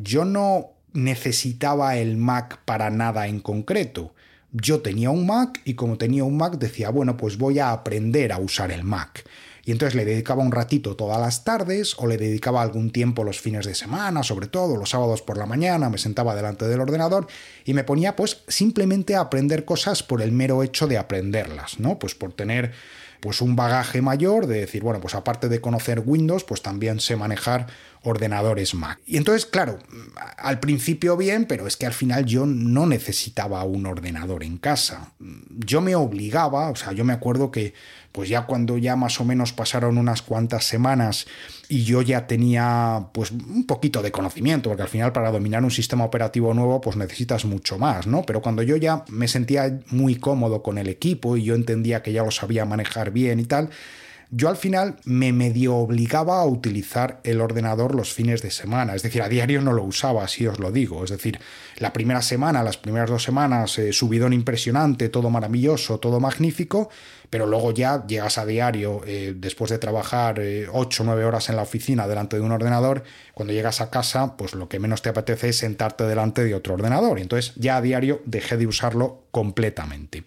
Yo 0.03 0.25
no 0.25 0.71
necesitaba 0.93 1.97
el 1.97 2.17
Mac 2.17 2.61
para 2.65 2.91
nada 2.91 3.29
en 3.29 3.41
concreto 3.41 4.15
yo 4.53 4.81
tenía 4.81 5.11
un 5.11 5.27
Mac 5.27 5.61
y 5.65 5.75
como 5.75 5.97
tenía 5.97 6.25
un 6.25 6.37
Mac 6.37 6.59
decía, 6.59 6.91
bueno, 6.91 7.17
pues 7.17 7.39
voy 7.39 7.59
a 7.59 7.71
aprender 7.71 8.33
a 8.33 8.39
usar 8.39 8.73
el 8.73 8.83
Mac. 8.83 9.25
Y 9.65 9.73
entonces 9.73 9.95
le 9.95 10.05
dedicaba 10.05 10.43
un 10.43 10.53
ratito 10.53 10.97
todas 10.97 11.21
las 11.21 11.45
tardes 11.45 11.95
o 11.99 12.07
le 12.07 12.17
dedicaba 12.17 12.63
algún 12.63 12.91
tiempo 12.91 13.25
los 13.25 13.41
fines 13.41 13.67
de 13.67 13.75
semana, 13.75 14.23
sobre 14.23 14.47
todo 14.47 14.77
los 14.77 14.91
sábados 14.91 15.23
por 15.23 15.37
la 15.37 15.47
mañana, 15.47 15.91
me 15.91 15.99
sentaba 15.99 16.35
delante 16.35 16.67
del 16.67 16.81
ordenador 16.81 17.27
y 17.65 17.75
me 17.75 17.85
ponía 17.85 18.17
pues 18.17 18.43
simplemente 18.49 19.15
a 19.17 19.21
aprender 19.21 19.65
cosas 19.65 20.03
por 20.03 20.23
el 20.23 20.33
mero 20.33 20.63
hecho 20.63 20.87
de 20.87 20.99
aprenderlas, 20.99 21.79
¿no? 21.79 21.99
Pues 21.99 22.15
por 22.15 22.33
tener 22.33 22.73
pues 23.21 23.41
un 23.43 23.55
bagaje 23.55 24.03
mayor 24.03 24.47
de 24.47 24.61
decir, 24.61 24.83
bueno, 24.83 25.01
pues 25.01 25.15
aparte 25.15 25.49
de 25.49 25.61
conocer 25.61 26.03
Windows, 26.05 26.45
pues 26.45 26.63
también 26.63 27.01
sé 27.01 27.17
manejar 27.17 27.67
ordenadores 28.03 28.75
Mac. 28.75 28.99
Y 29.07 29.19
entonces, 29.19 29.45
claro, 29.45 29.79
al 30.39 30.59
principio 30.59 31.17
bien, 31.17 31.45
pero 31.45 31.67
es 31.67 31.77
que 31.77 31.87
al 31.87 31.93
final 31.93 32.25
yo 32.25 32.47
no 32.47 32.87
necesitaba 32.87 33.63
un 33.65 33.85
ordenador 33.87 34.43
en 34.43 34.57
casa. 34.57 35.13
Yo 35.19 35.83
me 35.83 35.95
obligaba, 35.95 36.71
o 36.71 36.77
sea, 36.77 36.93
yo 36.93 37.05
me 37.05 37.13
acuerdo 37.13 37.51
que 37.51 37.75
pues 38.13 38.29
ya 38.29 38.43
cuando 38.43 38.79
ya 38.79 38.97
más 38.97 39.21
o 39.21 39.25
menos 39.25 39.53
pasaron 39.53 39.99
unas 39.99 40.23
cuantas 40.23 40.65
semanas 40.65 41.27
y 41.69 41.85
yo 41.85 42.03
ya 42.03 42.27
tenía 42.27 43.07
pues 43.13 43.31
un 43.31 43.65
poquito 43.67 44.03
de 44.03 44.11
conocimiento, 44.11 44.69
porque 44.71 44.83
al 44.83 44.89
final 44.89 45.13
para 45.13 45.31
dominar 45.31 45.63
un 45.63 45.71
sistema 45.71 46.05
operativo 46.05 46.53
nuevo 46.53 46.81
pues 46.81 46.97
necesitas 46.97 47.45
mucho 47.45 47.79
más, 47.79 48.07
¿no? 48.07 48.23
Pero 48.23 48.43
cuando 48.43 48.63
yo 48.63 48.77
ya 48.77 49.05
me 49.09 49.29
sentía 49.29 49.81
muy 49.91 50.17
cómodo 50.17 50.63
con 50.63 50.79
el 50.79 50.89
equipo 50.89 51.37
y 51.37 51.45
yo 51.45 51.55
entendía 51.55 52.03
que 52.03 52.13
ya 52.13 52.25
lo 52.25 52.31
sabía 52.31 52.65
manejar 52.65 53.13
bien 53.13 53.39
y 53.39 53.45
tal, 53.45 53.71
yo 54.33 54.49
al 54.49 54.57
final 54.57 54.97
me 55.05 55.33
medio 55.33 55.77
obligaba 55.77 56.41
a 56.41 56.47
utilizar 56.47 57.21
el 57.25 57.41
ordenador 57.41 57.97
los 57.97 58.13
fines 58.13 58.43
de 58.43 58.53
semana, 58.53 58.95
es 58.95 59.03
decir, 59.03 59.23
a 59.23 59.29
diario 59.29 59.61
no 59.61 59.73
lo 59.73 59.83
usaba, 59.83 60.23
así 60.23 60.47
os 60.47 60.61
lo 60.61 60.71
digo, 60.71 61.03
es 61.03 61.11
decir, 61.11 61.41
la 61.79 61.93
primera 61.93 62.23
semana, 62.23 62.63
las 62.63 62.77
primeras 62.77 63.11
dos 63.11 63.25
semanas, 63.25 63.77
eh, 63.79 63.93
subidón 63.93 64.33
impresionante, 64.33 65.09
todo 65.09 65.31
maravilloso, 65.31 65.99
todo 65.99 66.21
magnífico, 66.21 66.91
pero 67.31 67.47
luego 67.47 67.73
ya 67.73 68.05
llegas 68.07 68.39
a 68.39 68.45
diario, 68.45 69.03
eh, 69.07 69.35
después 69.37 69.71
de 69.71 69.79
trabajar 69.79 70.41
8 70.73 71.03
o 71.03 71.07
9 71.07 71.25
horas 71.25 71.49
en 71.49 71.57
la 71.57 71.63
oficina 71.63 72.09
delante 72.09 72.37
de 72.37 72.43
un 72.43 72.51
ordenador, 72.53 73.05
cuando 73.35 73.55
llegas 73.55 73.81
a 73.81 73.89
casa, 73.89 74.37
pues 74.37 74.55
lo 74.55 74.69
que 74.69 74.81
menos 74.81 75.01
te 75.01 75.09
apetece 75.09 75.51
es 75.51 75.57
sentarte 75.57 76.05
delante 76.05 76.45
de 76.45 76.55
otro 76.55 76.75
ordenador. 76.75 77.19
Y 77.19 77.23
entonces 77.23 77.55
ya 77.57 77.77
a 77.77 77.81
diario 77.81 78.21
dejé 78.27 78.57
de 78.57 78.67
usarlo 78.67 79.25
completamente. 79.31 80.25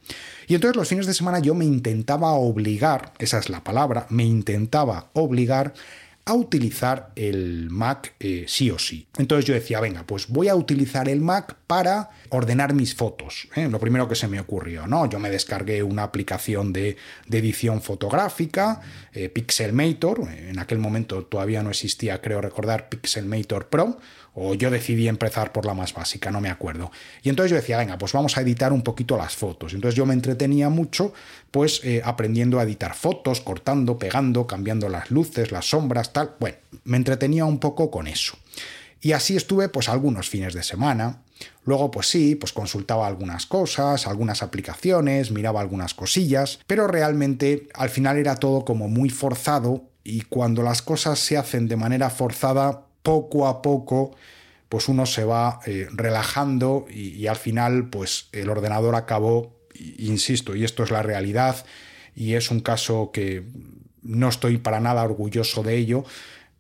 Y 0.48 0.56
entonces 0.56 0.78
los 0.78 0.88
fines 0.88 1.06
de 1.06 1.14
semana 1.14 1.40
yo 1.40 1.54
me 1.56 1.66
intentaba 1.66 2.32
obligar, 2.32 3.14
esa 3.20 3.38
es 3.38 3.50
la 3.50 3.64
palabra, 3.64 4.08
me 4.10 4.24
intentaba 4.24 5.10
obligar 5.14 5.74
a 6.26 6.34
utilizar 6.34 7.12
el 7.16 7.70
Mac 7.70 8.16
eh, 8.20 8.46
sí 8.48 8.72
o 8.72 8.80
sí. 8.80 9.08
Entonces 9.18 9.46
yo 9.46 9.54
decía, 9.54 9.82
venga, 9.82 10.06
pues 10.06 10.30
voy 10.30 10.48
a 10.48 10.56
utilizar 10.56 11.10
el 11.10 11.20
Mac 11.20 11.58
para 11.68 12.12
ordenar 12.30 12.74
mis 12.74 12.96
fotos. 12.96 13.50
¿eh? 13.56 13.68
Lo 13.68 13.80
primero 13.80 14.08
que 14.08 14.16
se 14.16 14.30
me 14.30 14.40
ocurrió, 14.40 14.88
¿no? 14.88 15.10
Yo 15.10 15.20
me 15.20 15.30
descargué 15.30 15.84
una 15.84 16.04
aplicación 16.04 16.72
de, 16.72 16.96
edición 17.30 17.82
fotográfica, 17.82 18.82
eh, 19.12 19.28
Pixelmator, 19.28 20.30
en 20.30 20.60
aquel 20.60 20.80
momento 20.80 21.26
todavía 21.26 21.62
no 21.62 21.72
existía, 21.72 22.22
creo 22.22 22.40
recordar, 22.40 22.88
Pixelmator 22.88 23.68
Pro, 23.68 23.98
o 24.36 24.56
yo 24.56 24.72
decidí 24.72 25.08
empezar 25.08 25.52
por 25.52 25.66
la 25.66 25.74
más 25.74 25.94
básica, 25.94 26.32
no 26.32 26.42
me 26.42 26.50
acuerdo. 26.50 26.92
Y 27.22 27.30
entonces 27.30 27.52
yo 27.52 27.58
decía, 27.58 27.78
venga, 27.78 27.98
pues 27.98 28.14
vamos 28.14 28.38
a 28.38 28.42
editar 28.42 28.74
un 28.74 28.82
poquito 28.82 29.16
las 29.18 29.36
fotos. 29.36 29.74
Entonces 29.74 29.96
yo 29.96 30.06
me 30.06 30.14
entretenía 30.14 30.70
mucho, 30.70 31.14
pues 31.52 31.82
eh, 31.84 32.02
aprendiendo 32.04 32.60
a 32.60 32.64
editar 32.64 32.96
fotos, 32.96 33.42
cortando, 33.42 33.98
pegando, 33.98 34.48
cambiando 34.48 34.90
las 34.90 35.12
luces, 35.12 35.52
las 35.52 35.70
sombras, 35.70 36.14
tal. 36.14 36.36
Bueno, 36.40 36.58
me 36.84 36.98
entretenía 36.98 37.46
un 37.46 37.60
poco 37.60 37.92
con 37.92 38.08
eso. 38.08 38.38
Y 39.02 39.12
así 39.12 39.36
estuve 39.36 39.70
pues 39.70 39.90
algunos 39.90 40.30
fines 40.30 40.54
de 40.54 40.64
semana. 40.64 41.24
Luego 41.66 41.92
pues 41.92 42.08
sí, 42.08 42.36
pues 42.36 42.54
consultaba 42.54 43.06
algunas 43.06 43.46
cosas, 43.46 44.08
algunas 44.08 44.42
aplicaciones, 44.42 45.32
miraba 45.32 45.62
algunas 45.62 45.94
cosillas, 45.94 46.60
pero 46.68 46.88
realmente 46.88 47.68
al 47.74 47.90
final 47.90 48.18
era 48.18 48.38
todo 48.38 48.64
como 48.64 48.88
muy 48.88 49.10
forzado 49.10 49.90
y 50.04 50.22
cuando 50.22 50.64
las 50.64 50.82
cosas 50.82 51.20
se 51.20 51.38
hacen 51.38 51.68
de 51.68 51.76
manera 51.76 52.10
forzada, 52.10 52.86
poco 53.04 53.48
a 53.48 53.62
poco 53.62 54.16
pues 54.74 54.88
uno 54.88 55.06
se 55.06 55.24
va 55.24 55.60
eh, 55.68 55.88
relajando 55.92 56.88
y, 56.90 57.28
al 57.28 57.36
final 57.36 57.90
pues 57.92 58.30
el 58.32 58.50
ordenador 58.50 58.96
acabó, 58.96 59.54
insisto, 60.00 60.56
y 60.56 60.64
esto 60.64 60.82
es 60.82 60.90
la 60.90 61.04
realidad 61.04 61.64
y 62.16 62.34
es 62.34 62.50
un 62.50 62.60
caso 62.60 63.12
que 63.14 63.44
no 64.02 64.30
estoy 64.30 64.58
para 64.58 64.80
nada 64.80 65.04
orgulloso 65.04 65.62
de 65.62 65.76
ello, 65.78 66.06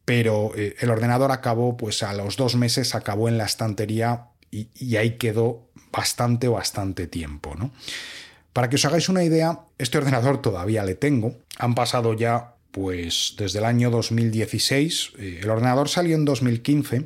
pero 0.05 0.51
eh, 0.55 0.75
el 0.79 0.91
ordenador 0.91 1.31
acabó 1.31 1.75
pues 1.75 2.03
a 2.03 2.13
los 2.13 2.37
dos 2.37 2.55
meses 2.55 2.93
acabó 2.93 3.29
en 3.29 3.39
la 3.39 3.45
estantería 3.45 4.27
y, 4.51 4.67
y 4.75 4.97
ahí 4.97 5.17
quedó 5.17 5.69
bastante, 5.91 6.47
bastante 6.47 7.07
tiempo, 7.07 7.55
¿no? 7.55 7.71
Para 8.53 8.69
que 8.69 8.75
os 8.75 8.85
hagáis 8.85 9.09
una 9.09 9.23
idea, 9.23 9.61
este 9.79 9.97
ordenador 9.97 10.39
todavía 10.39 10.83
le 10.83 10.93
tengo. 10.93 11.33
Han 11.57 11.73
pasado 11.73 12.13
ya 12.13 12.53
pues 12.73 13.35
desde 13.37 13.59
el 13.59 13.65
año 13.65 13.91
2016. 13.91 15.11
Eh, 15.19 15.39
el 15.43 15.49
ordenador 15.49 15.89
salió 15.89 16.15
en 16.15 16.25
2015, 16.25 17.05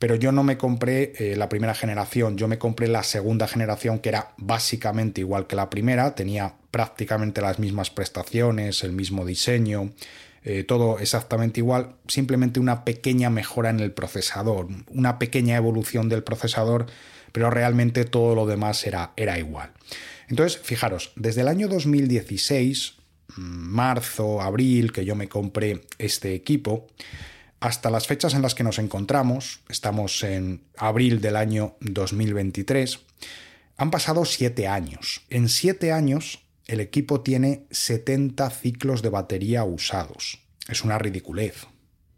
pero 0.00 0.16
yo 0.16 0.32
no 0.32 0.42
me 0.42 0.58
compré 0.58 1.12
eh, 1.18 1.36
la 1.36 1.48
primera 1.48 1.72
generación, 1.72 2.36
yo 2.36 2.48
me 2.48 2.58
compré 2.58 2.88
la 2.88 3.04
segunda 3.04 3.46
generación 3.46 4.00
que 4.00 4.08
era 4.08 4.32
básicamente 4.38 5.20
igual 5.20 5.46
que 5.46 5.54
la 5.54 5.70
primera, 5.70 6.16
tenía 6.16 6.56
prácticamente 6.72 7.40
las 7.40 7.60
mismas 7.60 7.90
prestaciones, 7.90 8.82
el 8.82 8.90
mismo 8.90 9.24
diseño, 9.24 9.92
eh, 10.44 10.64
todo 10.64 10.98
exactamente 10.98 11.60
igual, 11.60 11.94
simplemente 12.08 12.58
una 12.58 12.84
pequeña 12.84 13.30
mejora 13.30 13.70
en 13.70 13.78
el 13.78 13.92
procesador, 13.92 14.66
una 14.88 15.20
pequeña 15.20 15.54
evolución 15.54 16.08
del 16.08 16.24
procesador, 16.24 16.86
pero 17.30 17.50
realmente 17.50 18.04
todo 18.04 18.34
lo 18.34 18.46
demás 18.46 18.84
era, 18.84 19.12
era 19.16 19.38
igual. 19.38 19.70
Entonces, 20.28 20.60
fijaros, 20.60 21.12
desde 21.14 21.42
el 21.42 21.48
año 21.48 21.68
2016 21.68 22.94
marzo, 23.36 24.40
abril, 24.40 24.92
que 24.92 25.04
yo 25.04 25.14
me 25.14 25.28
compré 25.28 25.82
este 25.98 26.34
equipo, 26.34 26.86
hasta 27.60 27.90
las 27.90 28.06
fechas 28.06 28.34
en 28.34 28.42
las 28.42 28.54
que 28.54 28.64
nos 28.64 28.78
encontramos, 28.78 29.60
estamos 29.68 30.22
en 30.24 30.64
abril 30.76 31.20
del 31.20 31.36
año 31.36 31.76
2023, 31.80 32.98
han 33.76 33.90
pasado 33.90 34.24
siete 34.24 34.66
años. 34.66 35.22
En 35.30 35.48
siete 35.48 35.92
años 35.92 36.40
el 36.66 36.80
equipo 36.80 37.20
tiene 37.20 37.66
70 37.70 38.50
ciclos 38.50 39.02
de 39.02 39.10
batería 39.10 39.64
usados. 39.64 40.40
Es 40.68 40.84
una 40.84 40.98
ridiculez. 40.98 41.66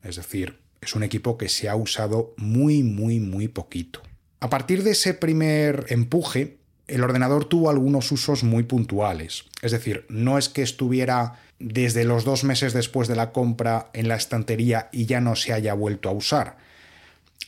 Es 0.02 0.16
decir, 0.16 0.60
es 0.80 0.94
un 0.94 1.02
equipo 1.02 1.38
que 1.38 1.48
se 1.48 1.68
ha 1.68 1.76
usado 1.76 2.34
muy, 2.36 2.82
muy, 2.82 3.20
muy 3.20 3.48
poquito. 3.48 4.02
A 4.40 4.50
partir 4.50 4.82
de 4.82 4.90
ese 4.90 5.14
primer 5.14 5.86
empuje, 5.88 6.58
el 6.86 7.02
ordenador 7.02 7.46
tuvo 7.46 7.70
algunos 7.70 8.10
usos 8.12 8.44
muy 8.44 8.64
puntuales. 8.64 9.44
Es 9.62 9.72
decir, 9.72 10.04
no 10.08 10.38
es 10.38 10.48
que 10.48 10.62
estuviera 10.62 11.40
desde 11.58 12.04
los 12.04 12.24
dos 12.24 12.44
meses 12.44 12.72
después 12.72 13.08
de 13.08 13.16
la 13.16 13.32
compra 13.32 13.88
en 13.92 14.08
la 14.08 14.16
estantería 14.16 14.88
y 14.92 15.06
ya 15.06 15.20
no 15.20 15.36
se 15.36 15.52
haya 15.52 15.74
vuelto 15.74 16.08
a 16.08 16.12
usar, 16.12 16.56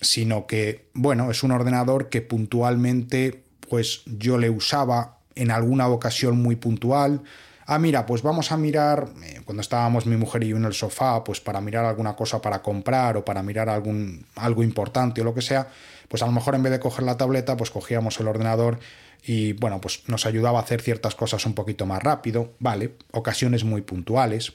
sino 0.01 0.47
que, 0.47 0.87
bueno, 0.95 1.31
es 1.31 1.43
un 1.43 1.51
ordenador 1.51 2.09
que 2.09 2.23
puntualmente, 2.23 3.43
pues 3.69 4.03
yo 4.07 4.39
le 4.39 4.49
usaba 4.49 5.19
en 5.35 5.51
alguna 5.51 5.89
ocasión 5.89 6.41
muy 6.41 6.57
puntual. 6.57 7.23
Ah, 7.67 7.79
mira, 7.79 8.07
pues 8.07 8.23
vamos 8.23 8.53
a 8.53 8.57
mirar, 8.57 9.09
eh, 9.25 9.41
cuando 9.45 9.61
estábamos 9.61 10.07
mi 10.07 10.17
mujer 10.17 10.45
y 10.45 10.49
yo 10.49 10.57
en 10.57 10.65
el 10.65 10.73
sofá, 10.73 11.25
pues 11.25 11.41
para 11.41 11.61
mirar 11.61 11.85
alguna 11.85 12.15
cosa 12.15 12.41
para 12.41 12.63
comprar 12.63 13.17
o 13.17 13.25
para 13.25 13.43
mirar 13.43 13.69
algún, 13.69 14.25
algo 14.37 14.63
importante 14.63 15.21
o 15.21 15.25
lo 15.25 15.35
que 15.35 15.43
sea, 15.43 15.69
pues 16.09 16.23
a 16.23 16.27
lo 16.27 16.33
mejor 16.33 16.55
en 16.55 16.63
vez 16.63 16.73
de 16.73 16.81
coger 16.81 17.05
la 17.05 17.17
tableta, 17.17 17.57
pues 17.57 17.71
cogíamos 17.71 18.19
el 18.21 18.29
ordenador 18.29 18.79
y 19.27 19.55
bueno, 19.55 19.81
pues 19.81 20.05
nos 20.07 20.25
ayudaba 20.25 20.61
a 20.61 20.63
hacer 20.63 20.81
ciertas 20.81 21.17
cosas 21.17 21.45
un 21.47 21.55
poquito 21.55 21.85
más 21.85 22.01
rápido, 22.01 22.55
¿vale? 22.61 22.95
Ocasiones 23.11 23.65
muy 23.65 23.83
puntuales. 23.83 24.53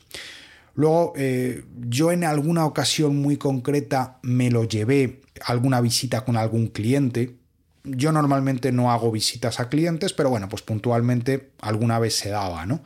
Luego, 0.76 1.12
eh, 1.18 1.66
yo 1.90 2.14
en 2.14 2.24
alguna 2.24 2.66
ocasión 2.66 3.18
muy 3.18 3.36
concreta 3.36 4.20
me 4.22 4.50
lo 4.50 4.64
llevé 4.64 5.20
a 5.46 5.52
alguna 5.52 5.82
visita 5.82 6.24
con 6.24 6.38
algún 6.38 6.68
cliente. 6.68 7.36
Yo 7.84 8.14
normalmente 8.14 8.72
no 8.72 8.92
hago 8.92 9.12
visitas 9.12 9.60
a 9.60 9.68
clientes, 9.68 10.14
pero 10.14 10.30
bueno, 10.30 10.48
pues 10.48 10.62
puntualmente 10.62 11.50
alguna 11.60 12.00
vez 12.00 12.16
se 12.16 12.30
daba, 12.30 12.66
¿no? 12.66 12.82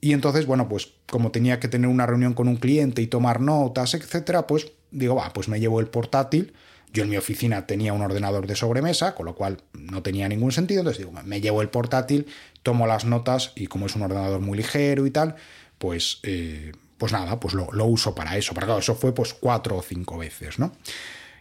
Y 0.00 0.14
entonces, 0.14 0.46
bueno, 0.46 0.66
pues 0.66 0.94
como 1.10 1.30
tenía 1.30 1.60
que 1.60 1.68
tener 1.68 1.88
una 1.88 2.06
reunión 2.06 2.32
con 2.32 2.48
un 2.48 2.56
cliente 2.56 3.02
y 3.02 3.06
tomar 3.06 3.42
notas, 3.42 3.92
etcétera, 3.92 4.46
pues 4.46 4.72
digo, 4.90 5.14
va, 5.16 5.30
pues 5.34 5.48
me 5.48 5.60
llevo 5.60 5.78
el 5.78 5.88
portátil 5.88 6.54
yo 6.92 7.04
en 7.04 7.10
mi 7.10 7.16
oficina 7.16 7.66
tenía 7.66 7.92
un 7.92 8.02
ordenador 8.02 8.46
de 8.46 8.54
sobremesa, 8.54 9.14
con 9.14 9.26
lo 9.26 9.34
cual 9.34 9.58
no 9.72 10.02
tenía 10.02 10.28
ningún 10.28 10.52
sentido. 10.52 10.80
Entonces 10.80 11.06
digo, 11.06 11.12
me 11.24 11.40
llevo 11.40 11.62
el 11.62 11.68
portátil, 11.68 12.26
tomo 12.62 12.86
las 12.86 13.04
notas 13.04 13.52
y 13.54 13.66
como 13.66 13.86
es 13.86 13.96
un 13.96 14.02
ordenador 14.02 14.40
muy 14.40 14.58
ligero 14.58 15.06
y 15.06 15.10
tal, 15.10 15.36
pues, 15.78 16.20
eh, 16.22 16.72
pues 16.98 17.12
nada, 17.12 17.40
pues 17.40 17.54
lo, 17.54 17.72
lo, 17.72 17.86
uso 17.86 18.14
para 18.14 18.36
eso. 18.36 18.54
Pero 18.54 18.66
claro, 18.66 18.80
eso 18.80 18.94
fue 18.94 19.14
pues 19.14 19.34
cuatro 19.34 19.76
o 19.76 19.82
cinco 19.82 20.18
veces, 20.18 20.58
¿no? 20.58 20.72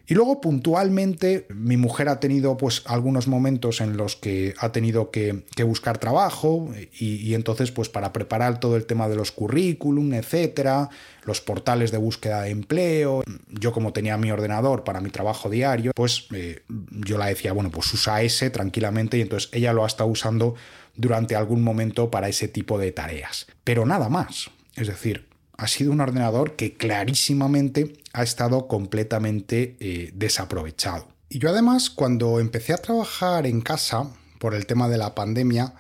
Y 0.08 0.14
luego 0.14 0.42
puntualmente 0.42 1.46
mi 1.50 1.78
mujer 1.78 2.10
ha 2.10 2.20
tenido 2.20 2.58
pues 2.58 2.84
algunos 2.86 3.28
momentos 3.28 3.82
en 3.82 3.98
los 3.98 4.16
que 4.16 4.54
ha 4.58 4.72
tenido 4.72 5.12
que, 5.12 5.44
buscar 5.66 6.00
trabajo 6.00 6.74
y, 6.98 7.34
entonces 7.34 7.72
pues 7.72 7.88
para 7.88 8.12
preparar 8.12 8.60
todo 8.60 8.76
el 8.76 8.86
tema 8.86 9.08
de 9.08 9.16
los 9.16 9.32
currículum, 9.32 10.14
etcétera, 10.14 10.90
los 11.24 11.40
portales 11.40 11.92
de 11.92 11.98
búsqueda 11.98 12.42
de 12.42 12.50
empleo, 12.50 13.24
yo 13.48 13.72
como 13.72 13.94
tenía 13.94 14.18
mi 14.18 14.32
ordenador 14.32 14.84
para 14.84 15.02
mi 15.02 15.12
trabajo 15.12 15.50
diario, 15.50 15.92
pues 15.96 16.28
eh, 16.34 16.64
yo 16.68 17.18
la 17.18 17.28
decía, 17.28 17.54
bueno, 17.54 17.70
pues 17.70 17.94
usa 17.94 18.22
ese 18.24 18.50
tranquilamente 18.50 19.18
y 19.18 19.22
entonces 19.22 19.50
ella 19.54 19.72
lo 19.72 19.84
ha 19.84 19.88
estado 19.88 20.10
usando 20.10 20.56
durante 20.96 21.36
algún 21.36 21.64
momento 21.64 22.10
para 22.10 22.28
ese 22.28 22.48
tipo 22.48 22.78
de 22.78 22.92
tareas. 22.92 23.48
Pero 23.64 23.86
nada 23.86 24.10
más. 24.10 24.50
Es 24.76 24.88
decir, 24.88 25.31
ha 25.58 25.68
sido 25.68 25.92
un 25.92 26.02
ordenador 26.02 26.56
que 26.56 26.76
clarísimamente 26.76 27.94
ha 28.14 28.24
estado 28.24 28.68
completamente 28.68 29.76
eh, 29.80 30.12
desaprovechado. 30.14 31.08
Y 31.30 31.40
yo 31.40 31.50
además, 31.50 31.90
cuando 31.90 32.40
empecé 32.40 32.74
a 32.74 32.78
trabajar 32.78 33.46
en 33.46 33.62
casa, 33.62 34.10
por 34.42 34.56
el 34.56 34.66
tema 34.66 34.90
de 34.90 34.98
la 34.98 35.14
pandemia, 35.14 35.76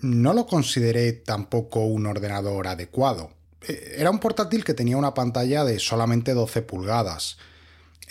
no 0.00 0.34
lo 0.34 0.46
consideré 0.46 1.12
tampoco 1.12 1.86
un 1.86 2.06
ordenador 2.06 2.66
adecuado. 2.66 3.30
Eh, 3.66 3.94
era 3.96 4.10
un 4.10 4.18
portátil 4.18 4.64
que 4.64 4.74
tenía 4.74 4.96
una 4.96 5.14
pantalla 5.14 5.64
de 5.64 5.78
solamente 5.78 6.34
12 6.34 6.62
pulgadas. 6.62 7.38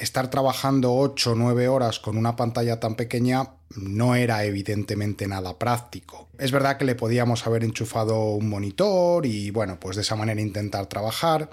Estar 0.02 0.32
trabajando 0.32 0.96
8 0.96 1.34
o 1.34 1.36
9 1.36 1.68
horas 1.68 2.00
con 2.00 2.18
una 2.18 2.36
pantalla 2.36 2.80
tan 2.80 2.96
pequeña 2.96 3.52
no 3.76 4.16
era 4.16 4.44
evidentemente 4.46 5.28
nada 5.28 5.60
práctico. 5.60 6.28
Es 6.40 6.52
verdad 6.52 6.78
que 6.78 6.86
le 6.86 6.96
podíamos 6.96 7.46
haber 7.46 7.64
enchufado 7.64 8.32
un 8.32 8.50
monitor 8.50 9.28
y 9.28 9.52
bueno, 9.52 9.80
pues 9.80 9.96
de 9.96 10.02
esa 10.02 10.16
manera 10.16 10.42
intentar 10.42 10.88
trabajar, 10.88 11.52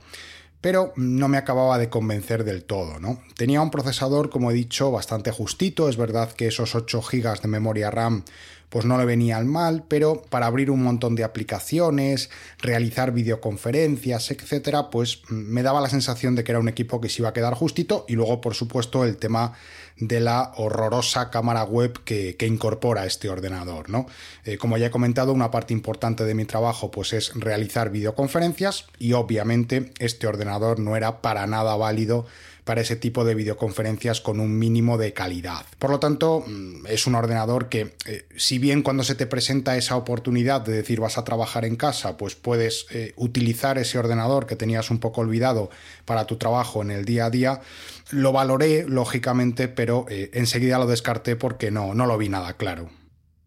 pero 0.62 0.94
no 0.96 1.28
me 1.28 1.36
acababa 1.36 1.76
de 1.76 1.90
convencer 1.90 2.42
del 2.44 2.64
todo, 2.64 2.98
¿no? 2.98 3.22
Tenía 3.36 3.60
un 3.60 3.70
procesador, 3.70 4.30
como 4.30 4.50
he 4.50 4.54
dicho, 4.54 4.90
bastante 4.90 5.30
justito, 5.30 5.90
es 5.90 5.98
verdad 5.98 6.32
que 6.32 6.46
esos 6.46 6.74
8 6.74 7.02
GB 7.02 7.42
de 7.42 7.48
memoria 7.48 7.90
RAM 7.90 8.24
pues 8.68 8.84
no 8.84 8.98
le 8.98 9.04
venía 9.04 9.36
al 9.36 9.46
mal, 9.46 9.84
pero 9.88 10.22
para 10.28 10.46
abrir 10.46 10.70
un 10.70 10.82
montón 10.82 11.14
de 11.14 11.24
aplicaciones, 11.24 12.30
realizar 12.60 13.12
videoconferencias, 13.12 14.30
etcétera, 14.30 14.90
pues 14.90 15.22
me 15.28 15.62
daba 15.62 15.80
la 15.80 15.88
sensación 15.88 16.34
de 16.34 16.44
que 16.44 16.52
era 16.52 16.60
un 16.60 16.68
equipo 16.68 17.00
que 17.00 17.08
se 17.08 17.22
iba 17.22 17.30
a 17.30 17.32
quedar 17.32 17.54
justito 17.54 18.04
y 18.08 18.14
luego, 18.14 18.40
por 18.40 18.54
supuesto, 18.54 19.04
el 19.04 19.16
tema 19.16 19.54
de 20.00 20.20
la 20.20 20.52
horrorosa 20.56 21.30
cámara 21.30 21.64
web 21.64 22.00
que, 22.04 22.36
incorpora 22.40 23.04
este 23.04 23.28
ordenador. 23.28 23.90
¿no? 23.90 24.06
Eh, 24.44 24.58
como 24.58 24.78
ya 24.78 24.86
he 24.86 24.90
comentado, 24.90 25.32
una 25.32 25.50
parte 25.50 25.74
importante 25.74 26.24
de 26.24 26.34
mi 26.34 26.44
trabajo 26.44 26.90
pues, 26.90 27.12
es 27.12 27.32
realizar 27.34 27.90
videoconferencias 27.90 28.86
y 28.98 29.12
obviamente 29.12 29.92
este 29.98 30.26
ordenador 30.26 30.78
no 30.78 30.96
era 30.96 31.20
para 31.20 31.46
nada 31.46 31.76
válido 31.76 32.26
para 32.68 32.82
ese 32.82 32.96
tipo 32.96 33.24
de 33.24 33.34
videoconferencias 33.34 34.20
con 34.20 34.40
un 34.40 34.58
mínimo 34.58 34.98
de 34.98 35.14
calidad. 35.14 35.64
Por 35.78 35.88
lo 35.88 36.00
tanto, 36.00 36.44
mm, 36.46 36.86
es 36.88 37.06
un 37.06 37.14
ordenador 37.14 37.70
que, 37.70 37.94
eh, 38.04 38.26
si 38.36 38.58
bien 38.58 38.82
cuando 38.82 39.04
se 39.04 39.14
te 39.14 39.26
presenta 39.26 39.78
esa 39.78 39.96
oportunidad 39.96 40.60
de 40.60 40.72
decir 40.72 41.00
vas 41.00 41.16
a 41.16 41.24
trabajar 41.24 41.64
en 41.64 41.76
casa, 41.76 42.18
pues 42.18 42.34
puedes 42.34 42.84
eh, 42.90 43.14
utilizar 43.16 43.78
ese 43.78 43.98
ordenador 43.98 44.46
que 44.46 44.54
tenías 44.54 44.90
un 44.90 44.98
poco 44.98 45.22
olvidado 45.22 45.70
para 46.04 46.26
tu 46.26 46.36
trabajo 46.36 46.82
en 46.82 46.90
el 46.90 47.06
día 47.06 47.24
a 47.24 47.30
día, 47.30 47.62
lo 48.10 48.32
valoré, 48.32 48.84
lógicamente, 48.86 49.68
pero 49.68 50.04
eh, 50.10 50.28
enseguida 50.34 50.78
lo 50.78 50.86
descarté 50.86 51.36
porque 51.36 51.70
no, 51.70 51.94
no 51.94 52.04
lo 52.04 52.18
vi 52.18 52.28
nada 52.28 52.58
claro. 52.58 52.90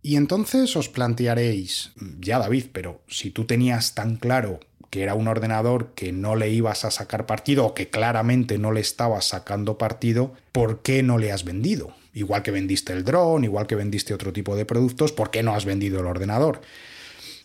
Y 0.02 0.16
entonces 0.16 0.76
os 0.76 0.90
plantearéis, 0.90 1.92
ya 2.20 2.40
David, 2.40 2.70
pero 2.74 3.04
si 3.08 3.30
tú 3.30 3.46
tenías 3.46 3.94
tan 3.94 4.16
claro 4.16 4.62
que 4.92 5.04
era 5.04 5.16
un 5.16 5.30
ordenador 5.30 5.94
que 5.96 6.12
no 6.12 6.36
le 6.36 6.50
ibas 6.50 6.84
a 6.84 6.92
sacar 6.92 7.26
partido 7.26 7.66
o 7.66 7.74
que 7.74 7.90
claramente 7.90 8.58
no 8.58 8.74
le 8.74 8.82
estabas 8.82 9.26
sacando 9.26 9.78
partido, 9.78 10.34
¿por 10.52 10.82
qué 10.82 11.02
no 11.02 11.18
le 11.18 11.32
has 11.32 11.46
vendido? 11.46 11.96
Igual 12.14 12.44
que 12.44 12.52
vendiste 12.52 12.92
el 12.92 13.06
dron, 13.06 13.46
igual 13.46 13.68
que 13.68 13.76
vendiste 13.76 14.14
otro 14.14 14.34
tipo 14.34 14.56
de 14.58 14.66
productos, 14.66 15.14
¿por 15.14 15.32
qué 15.32 15.44
no 15.44 15.56
has 15.56 15.64
vendido 15.64 16.02
el 16.02 16.08
ordenador? 16.08 16.60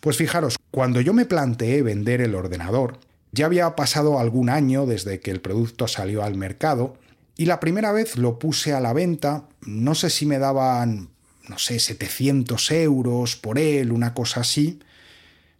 Pues 0.01 0.17
fijaros, 0.17 0.57
cuando 0.71 0.99
yo 0.99 1.13
me 1.13 1.25
planteé 1.25 1.81
vender 1.83 2.19
el 2.19 2.35
ordenador, 2.35 2.99
ya 3.31 3.45
había 3.45 3.75
pasado 3.77 4.19
algún 4.19 4.49
año 4.49 4.85
desde 4.85 5.21
que 5.21 5.31
el 5.31 5.39
producto 5.39 5.87
salió 5.87 6.23
al 6.23 6.35
mercado 6.35 6.97
y 7.37 7.45
la 7.45 7.61
primera 7.61 7.93
vez 7.93 8.17
lo 8.17 8.39
puse 8.39 8.73
a 8.73 8.81
la 8.81 8.91
venta, 8.91 9.47
no 9.61 9.95
sé 9.95 10.09
si 10.09 10.25
me 10.25 10.37
daban, 10.37 11.09
no 11.47 11.57
sé, 11.59 11.79
700 11.79 12.71
euros 12.71 13.37
por 13.37 13.57
él, 13.57 13.93
una 13.93 14.13
cosa 14.13 14.41
así, 14.41 14.79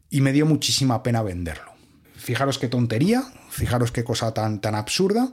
y 0.09 0.19
me 0.19 0.33
dio 0.33 0.45
muchísima 0.45 1.01
pena 1.01 1.23
venderlo. 1.23 1.76
Fijaros 2.17 2.59
qué 2.59 2.67
tontería, 2.67 3.23
fijaros 3.49 3.91
qué 3.91 4.03
cosa 4.03 4.33
tan, 4.33 4.59
tan 4.59 4.75
absurda, 4.75 5.31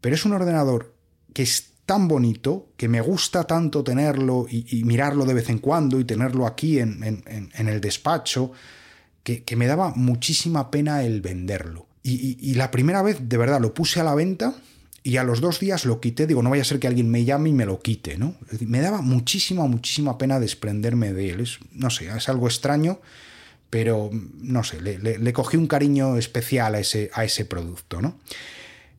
pero 0.00 0.14
es 0.14 0.24
un 0.24 0.32
ordenador 0.32 0.94
que 1.32 1.42
es 1.42 1.70
tan 1.86 2.08
bonito, 2.08 2.68
que 2.76 2.88
me 2.88 3.00
gusta 3.00 3.44
tanto 3.44 3.84
tenerlo 3.84 4.46
y, 4.50 4.82
mirarlo 4.84 5.24
de 5.24 5.34
vez 5.34 5.48
en 5.48 5.58
cuando 5.58 6.00
y 6.00 6.04
tenerlo 6.04 6.46
aquí 6.46 6.80
en, 6.80 7.22
el 7.54 7.80
despacho, 7.80 8.52
que, 9.22 9.44
me 9.56 9.66
daba 9.66 9.92
muchísima 9.94 10.70
pena 10.70 11.04
el 11.04 11.20
venderlo. 11.20 11.86
Y, 12.02 12.36
y, 12.40 12.54
la 12.54 12.70
primera 12.70 13.02
vez, 13.02 13.18
de 13.28 13.36
verdad, 13.36 13.60
lo 13.60 13.72
puse 13.72 14.00
a 14.00 14.04
la 14.04 14.14
venta 14.14 14.54
y 15.02 15.16
a 15.16 15.24
los 15.24 15.40
dos 15.40 15.60
días 15.60 15.84
lo 15.84 16.00
quité. 16.00 16.26
Digo, 16.26 16.42
no 16.42 16.50
vaya 16.50 16.62
a 16.62 16.64
ser 16.64 16.80
que 16.80 16.88
alguien 16.88 17.08
me 17.08 17.24
llame 17.24 17.50
y 17.50 17.52
me 17.52 17.66
lo 17.66 17.80
quite, 17.80 18.18
¿no? 18.18 18.34
Me 18.60 18.80
daba 18.80 19.00
muchísima, 19.00 19.64
muchísima 19.66 20.18
pena 20.18 20.40
desprenderme 20.40 21.12
de 21.12 21.30
él. 21.30 21.40
Es, 21.40 21.58
no 21.72 21.90
sé, 21.90 22.08
es 22.08 22.28
algo 22.28 22.48
extraño 22.48 23.00
pero 23.70 24.10
no 24.12 24.64
sé, 24.64 24.80
le, 24.80 25.32
cogí 25.32 25.56
un 25.56 25.66
cariño 25.66 26.16
especial 26.16 26.74
a 26.74 26.80
ese, 26.80 27.10
a 27.12 27.24
ese 27.24 27.44
producto, 27.44 28.00
¿no? 28.00 28.18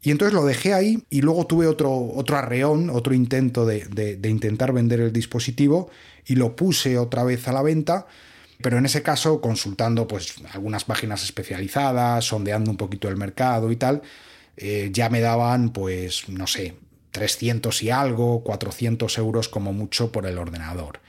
Y 0.01 0.11
entonces 0.11 0.33
lo 0.33 0.45
dejé 0.45 0.73
ahí 0.73 1.03
y 1.09 1.21
luego 1.21 1.47
tuve 1.47 1.67
otro, 1.67 1.91
otro 1.91 2.37
arreón, 2.37 2.89
otro 2.89 3.13
intento 3.13 3.65
de, 3.65 4.19
intentar 4.23 4.71
vender 4.71 5.01
el 5.01 5.11
dispositivo 5.11 5.89
y 6.25 6.35
lo 6.35 6.55
puse 6.55 6.97
otra 6.97 7.23
vez 7.23 7.47
a 7.47 7.51
la 7.51 7.61
venta, 7.61 8.07
pero 8.61 8.77
en 8.77 8.85
ese 8.85 9.01
caso 9.01 9.41
consultando 9.41 10.07
pues 10.07 10.35
algunas 10.53 10.85
páginas 10.85 11.23
especializadas, 11.23 12.25
sondeando 12.25 12.71
un 12.71 12.77
poquito 12.77 13.09
el 13.09 13.17
mercado 13.17 13.71
y 13.71 13.75
tal, 13.75 14.01
eh, 14.55 14.89
ya 14.93 15.09
me 15.09 15.19
daban 15.19 15.71
pues 15.71 16.29
no 16.29 16.47
sé, 16.47 16.75
300 17.11 17.81
y 17.83 17.89
algo, 17.89 18.43
400 18.43 19.17
euros 19.17 19.49
como 19.49 19.73
mucho 19.73 20.11
por 20.11 20.25
el 20.25 20.37
ordenador. 20.37 21.01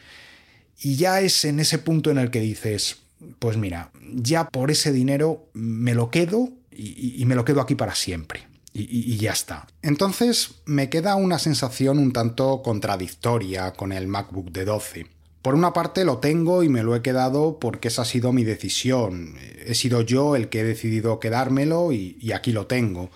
Y 0.80 0.96
ya 0.96 1.20
es 1.20 1.44
en 1.44 1.60
ese 1.60 1.78
punto 1.78 2.10
en 2.10 2.18
el 2.18 2.30
que 2.30 2.40
dices, 2.40 2.98
pues 3.38 3.56
mira, 3.56 3.90
ya 4.12 4.48
por 4.48 4.70
ese 4.70 4.92
dinero 4.92 5.46
me 5.52 5.94
lo 5.94 6.10
quedo 6.10 6.50
y, 6.70 7.24
me 7.26 7.34
lo 7.34 7.44
quedo 7.44 7.60
aquí 7.60 7.74
para 7.74 7.94
siempre. 7.94 8.46
Y, 8.72 9.16
ya 9.16 9.32
está. 9.32 9.66
Entonces 9.82 10.62
me 10.64 10.88
queda 10.88 11.16
una 11.16 11.40
sensación 11.40 11.98
un 11.98 12.12
tanto 12.12 12.62
contradictoria 12.62 13.72
con 13.72 13.92
el 13.92 14.06
MacBook 14.06 14.52
de 14.52 14.64
12. 14.64 15.06
Por 15.42 15.54
una 15.54 15.72
parte 15.72 16.04
lo 16.04 16.18
tengo 16.18 16.62
y 16.62 16.68
me 16.68 16.84
lo 16.84 16.94
he 16.94 17.02
quedado 17.02 17.58
porque 17.58 17.88
esa 17.88 18.02
ha 18.02 18.04
sido 18.04 18.32
mi 18.32 18.44
decisión. 18.44 19.34
He 19.66 19.74
sido 19.74 20.02
yo 20.02 20.36
el 20.36 20.48
que 20.48 20.60
he 20.60 20.64
decidido 20.64 21.18
quedármelo 21.18 21.90
y 21.92 22.30
aquí 22.32 22.52
lo 22.52 22.66
tengo. 22.66 23.10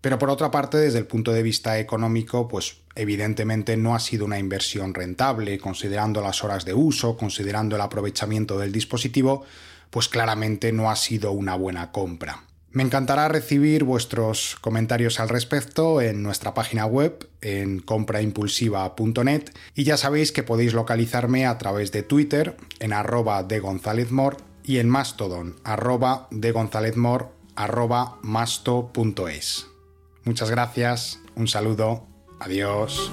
Pero 0.00 0.18
por 0.18 0.30
otra 0.30 0.50
parte, 0.50 0.78
desde 0.78 0.98
el 0.98 1.06
punto 1.06 1.32
de 1.32 1.42
vista 1.42 1.78
económico, 1.78 2.46
pues 2.46 2.76
evidentemente 2.94 3.76
no 3.76 3.94
ha 3.94 4.00
sido 4.00 4.24
una 4.24 4.38
inversión 4.38 4.94
rentable, 4.94 5.58
considerando 5.58 6.20
las 6.20 6.44
horas 6.44 6.64
de 6.64 6.74
uso, 6.74 7.16
considerando 7.16 7.76
el 7.76 7.82
aprovechamiento 7.82 8.58
del 8.58 8.72
dispositivo, 8.72 9.44
pues 9.90 10.08
claramente 10.08 10.72
no 10.72 10.90
ha 10.90 10.96
sido 10.96 11.32
una 11.32 11.56
buena 11.56 11.90
compra. 11.90 12.44
Me 12.70 12.82
encantará 12.82 13.28
recibir 13.28 13.84
vuestros 13.84 14.56
comentarios 14.60 15.20
al 15.20 15.30
respecto 15.30 16.02
en 16.02 16.22
nuestra 16.22 16.52
página 16.52 16.84
web 16.84 17.26
en 17.40 17.80
compraimpulsiva.net 17.80 19.50
y 19.74 19.84
ya 19.84 19.96
sabéis 19.96 20.32
que 20.32 20.42
podéis 20.42 20.74
localizarme 20.74 21.46
a 21.46 21.56
través 21.56 21.92
de 21.92 22.02
Twitter 22.02 22.56
en 22.78 22.92
arroba 22.92 23.42
de 23.42 23.60
González 23.60 24.08
y 24.64 24.78
en 24.78 24.88
Mastodon 24.90 25.56
arroba 25.64 26.28
de 26.30 26.52
González 26.52 26.94
arroba 27.56 28.18
masto.es. 28.22 29.66
Muchas 30.28 30.50
gracias, 30.50 31.20
un 31.36 31.48
saludo, 31.48 32.06
adiós. 32.38 33.10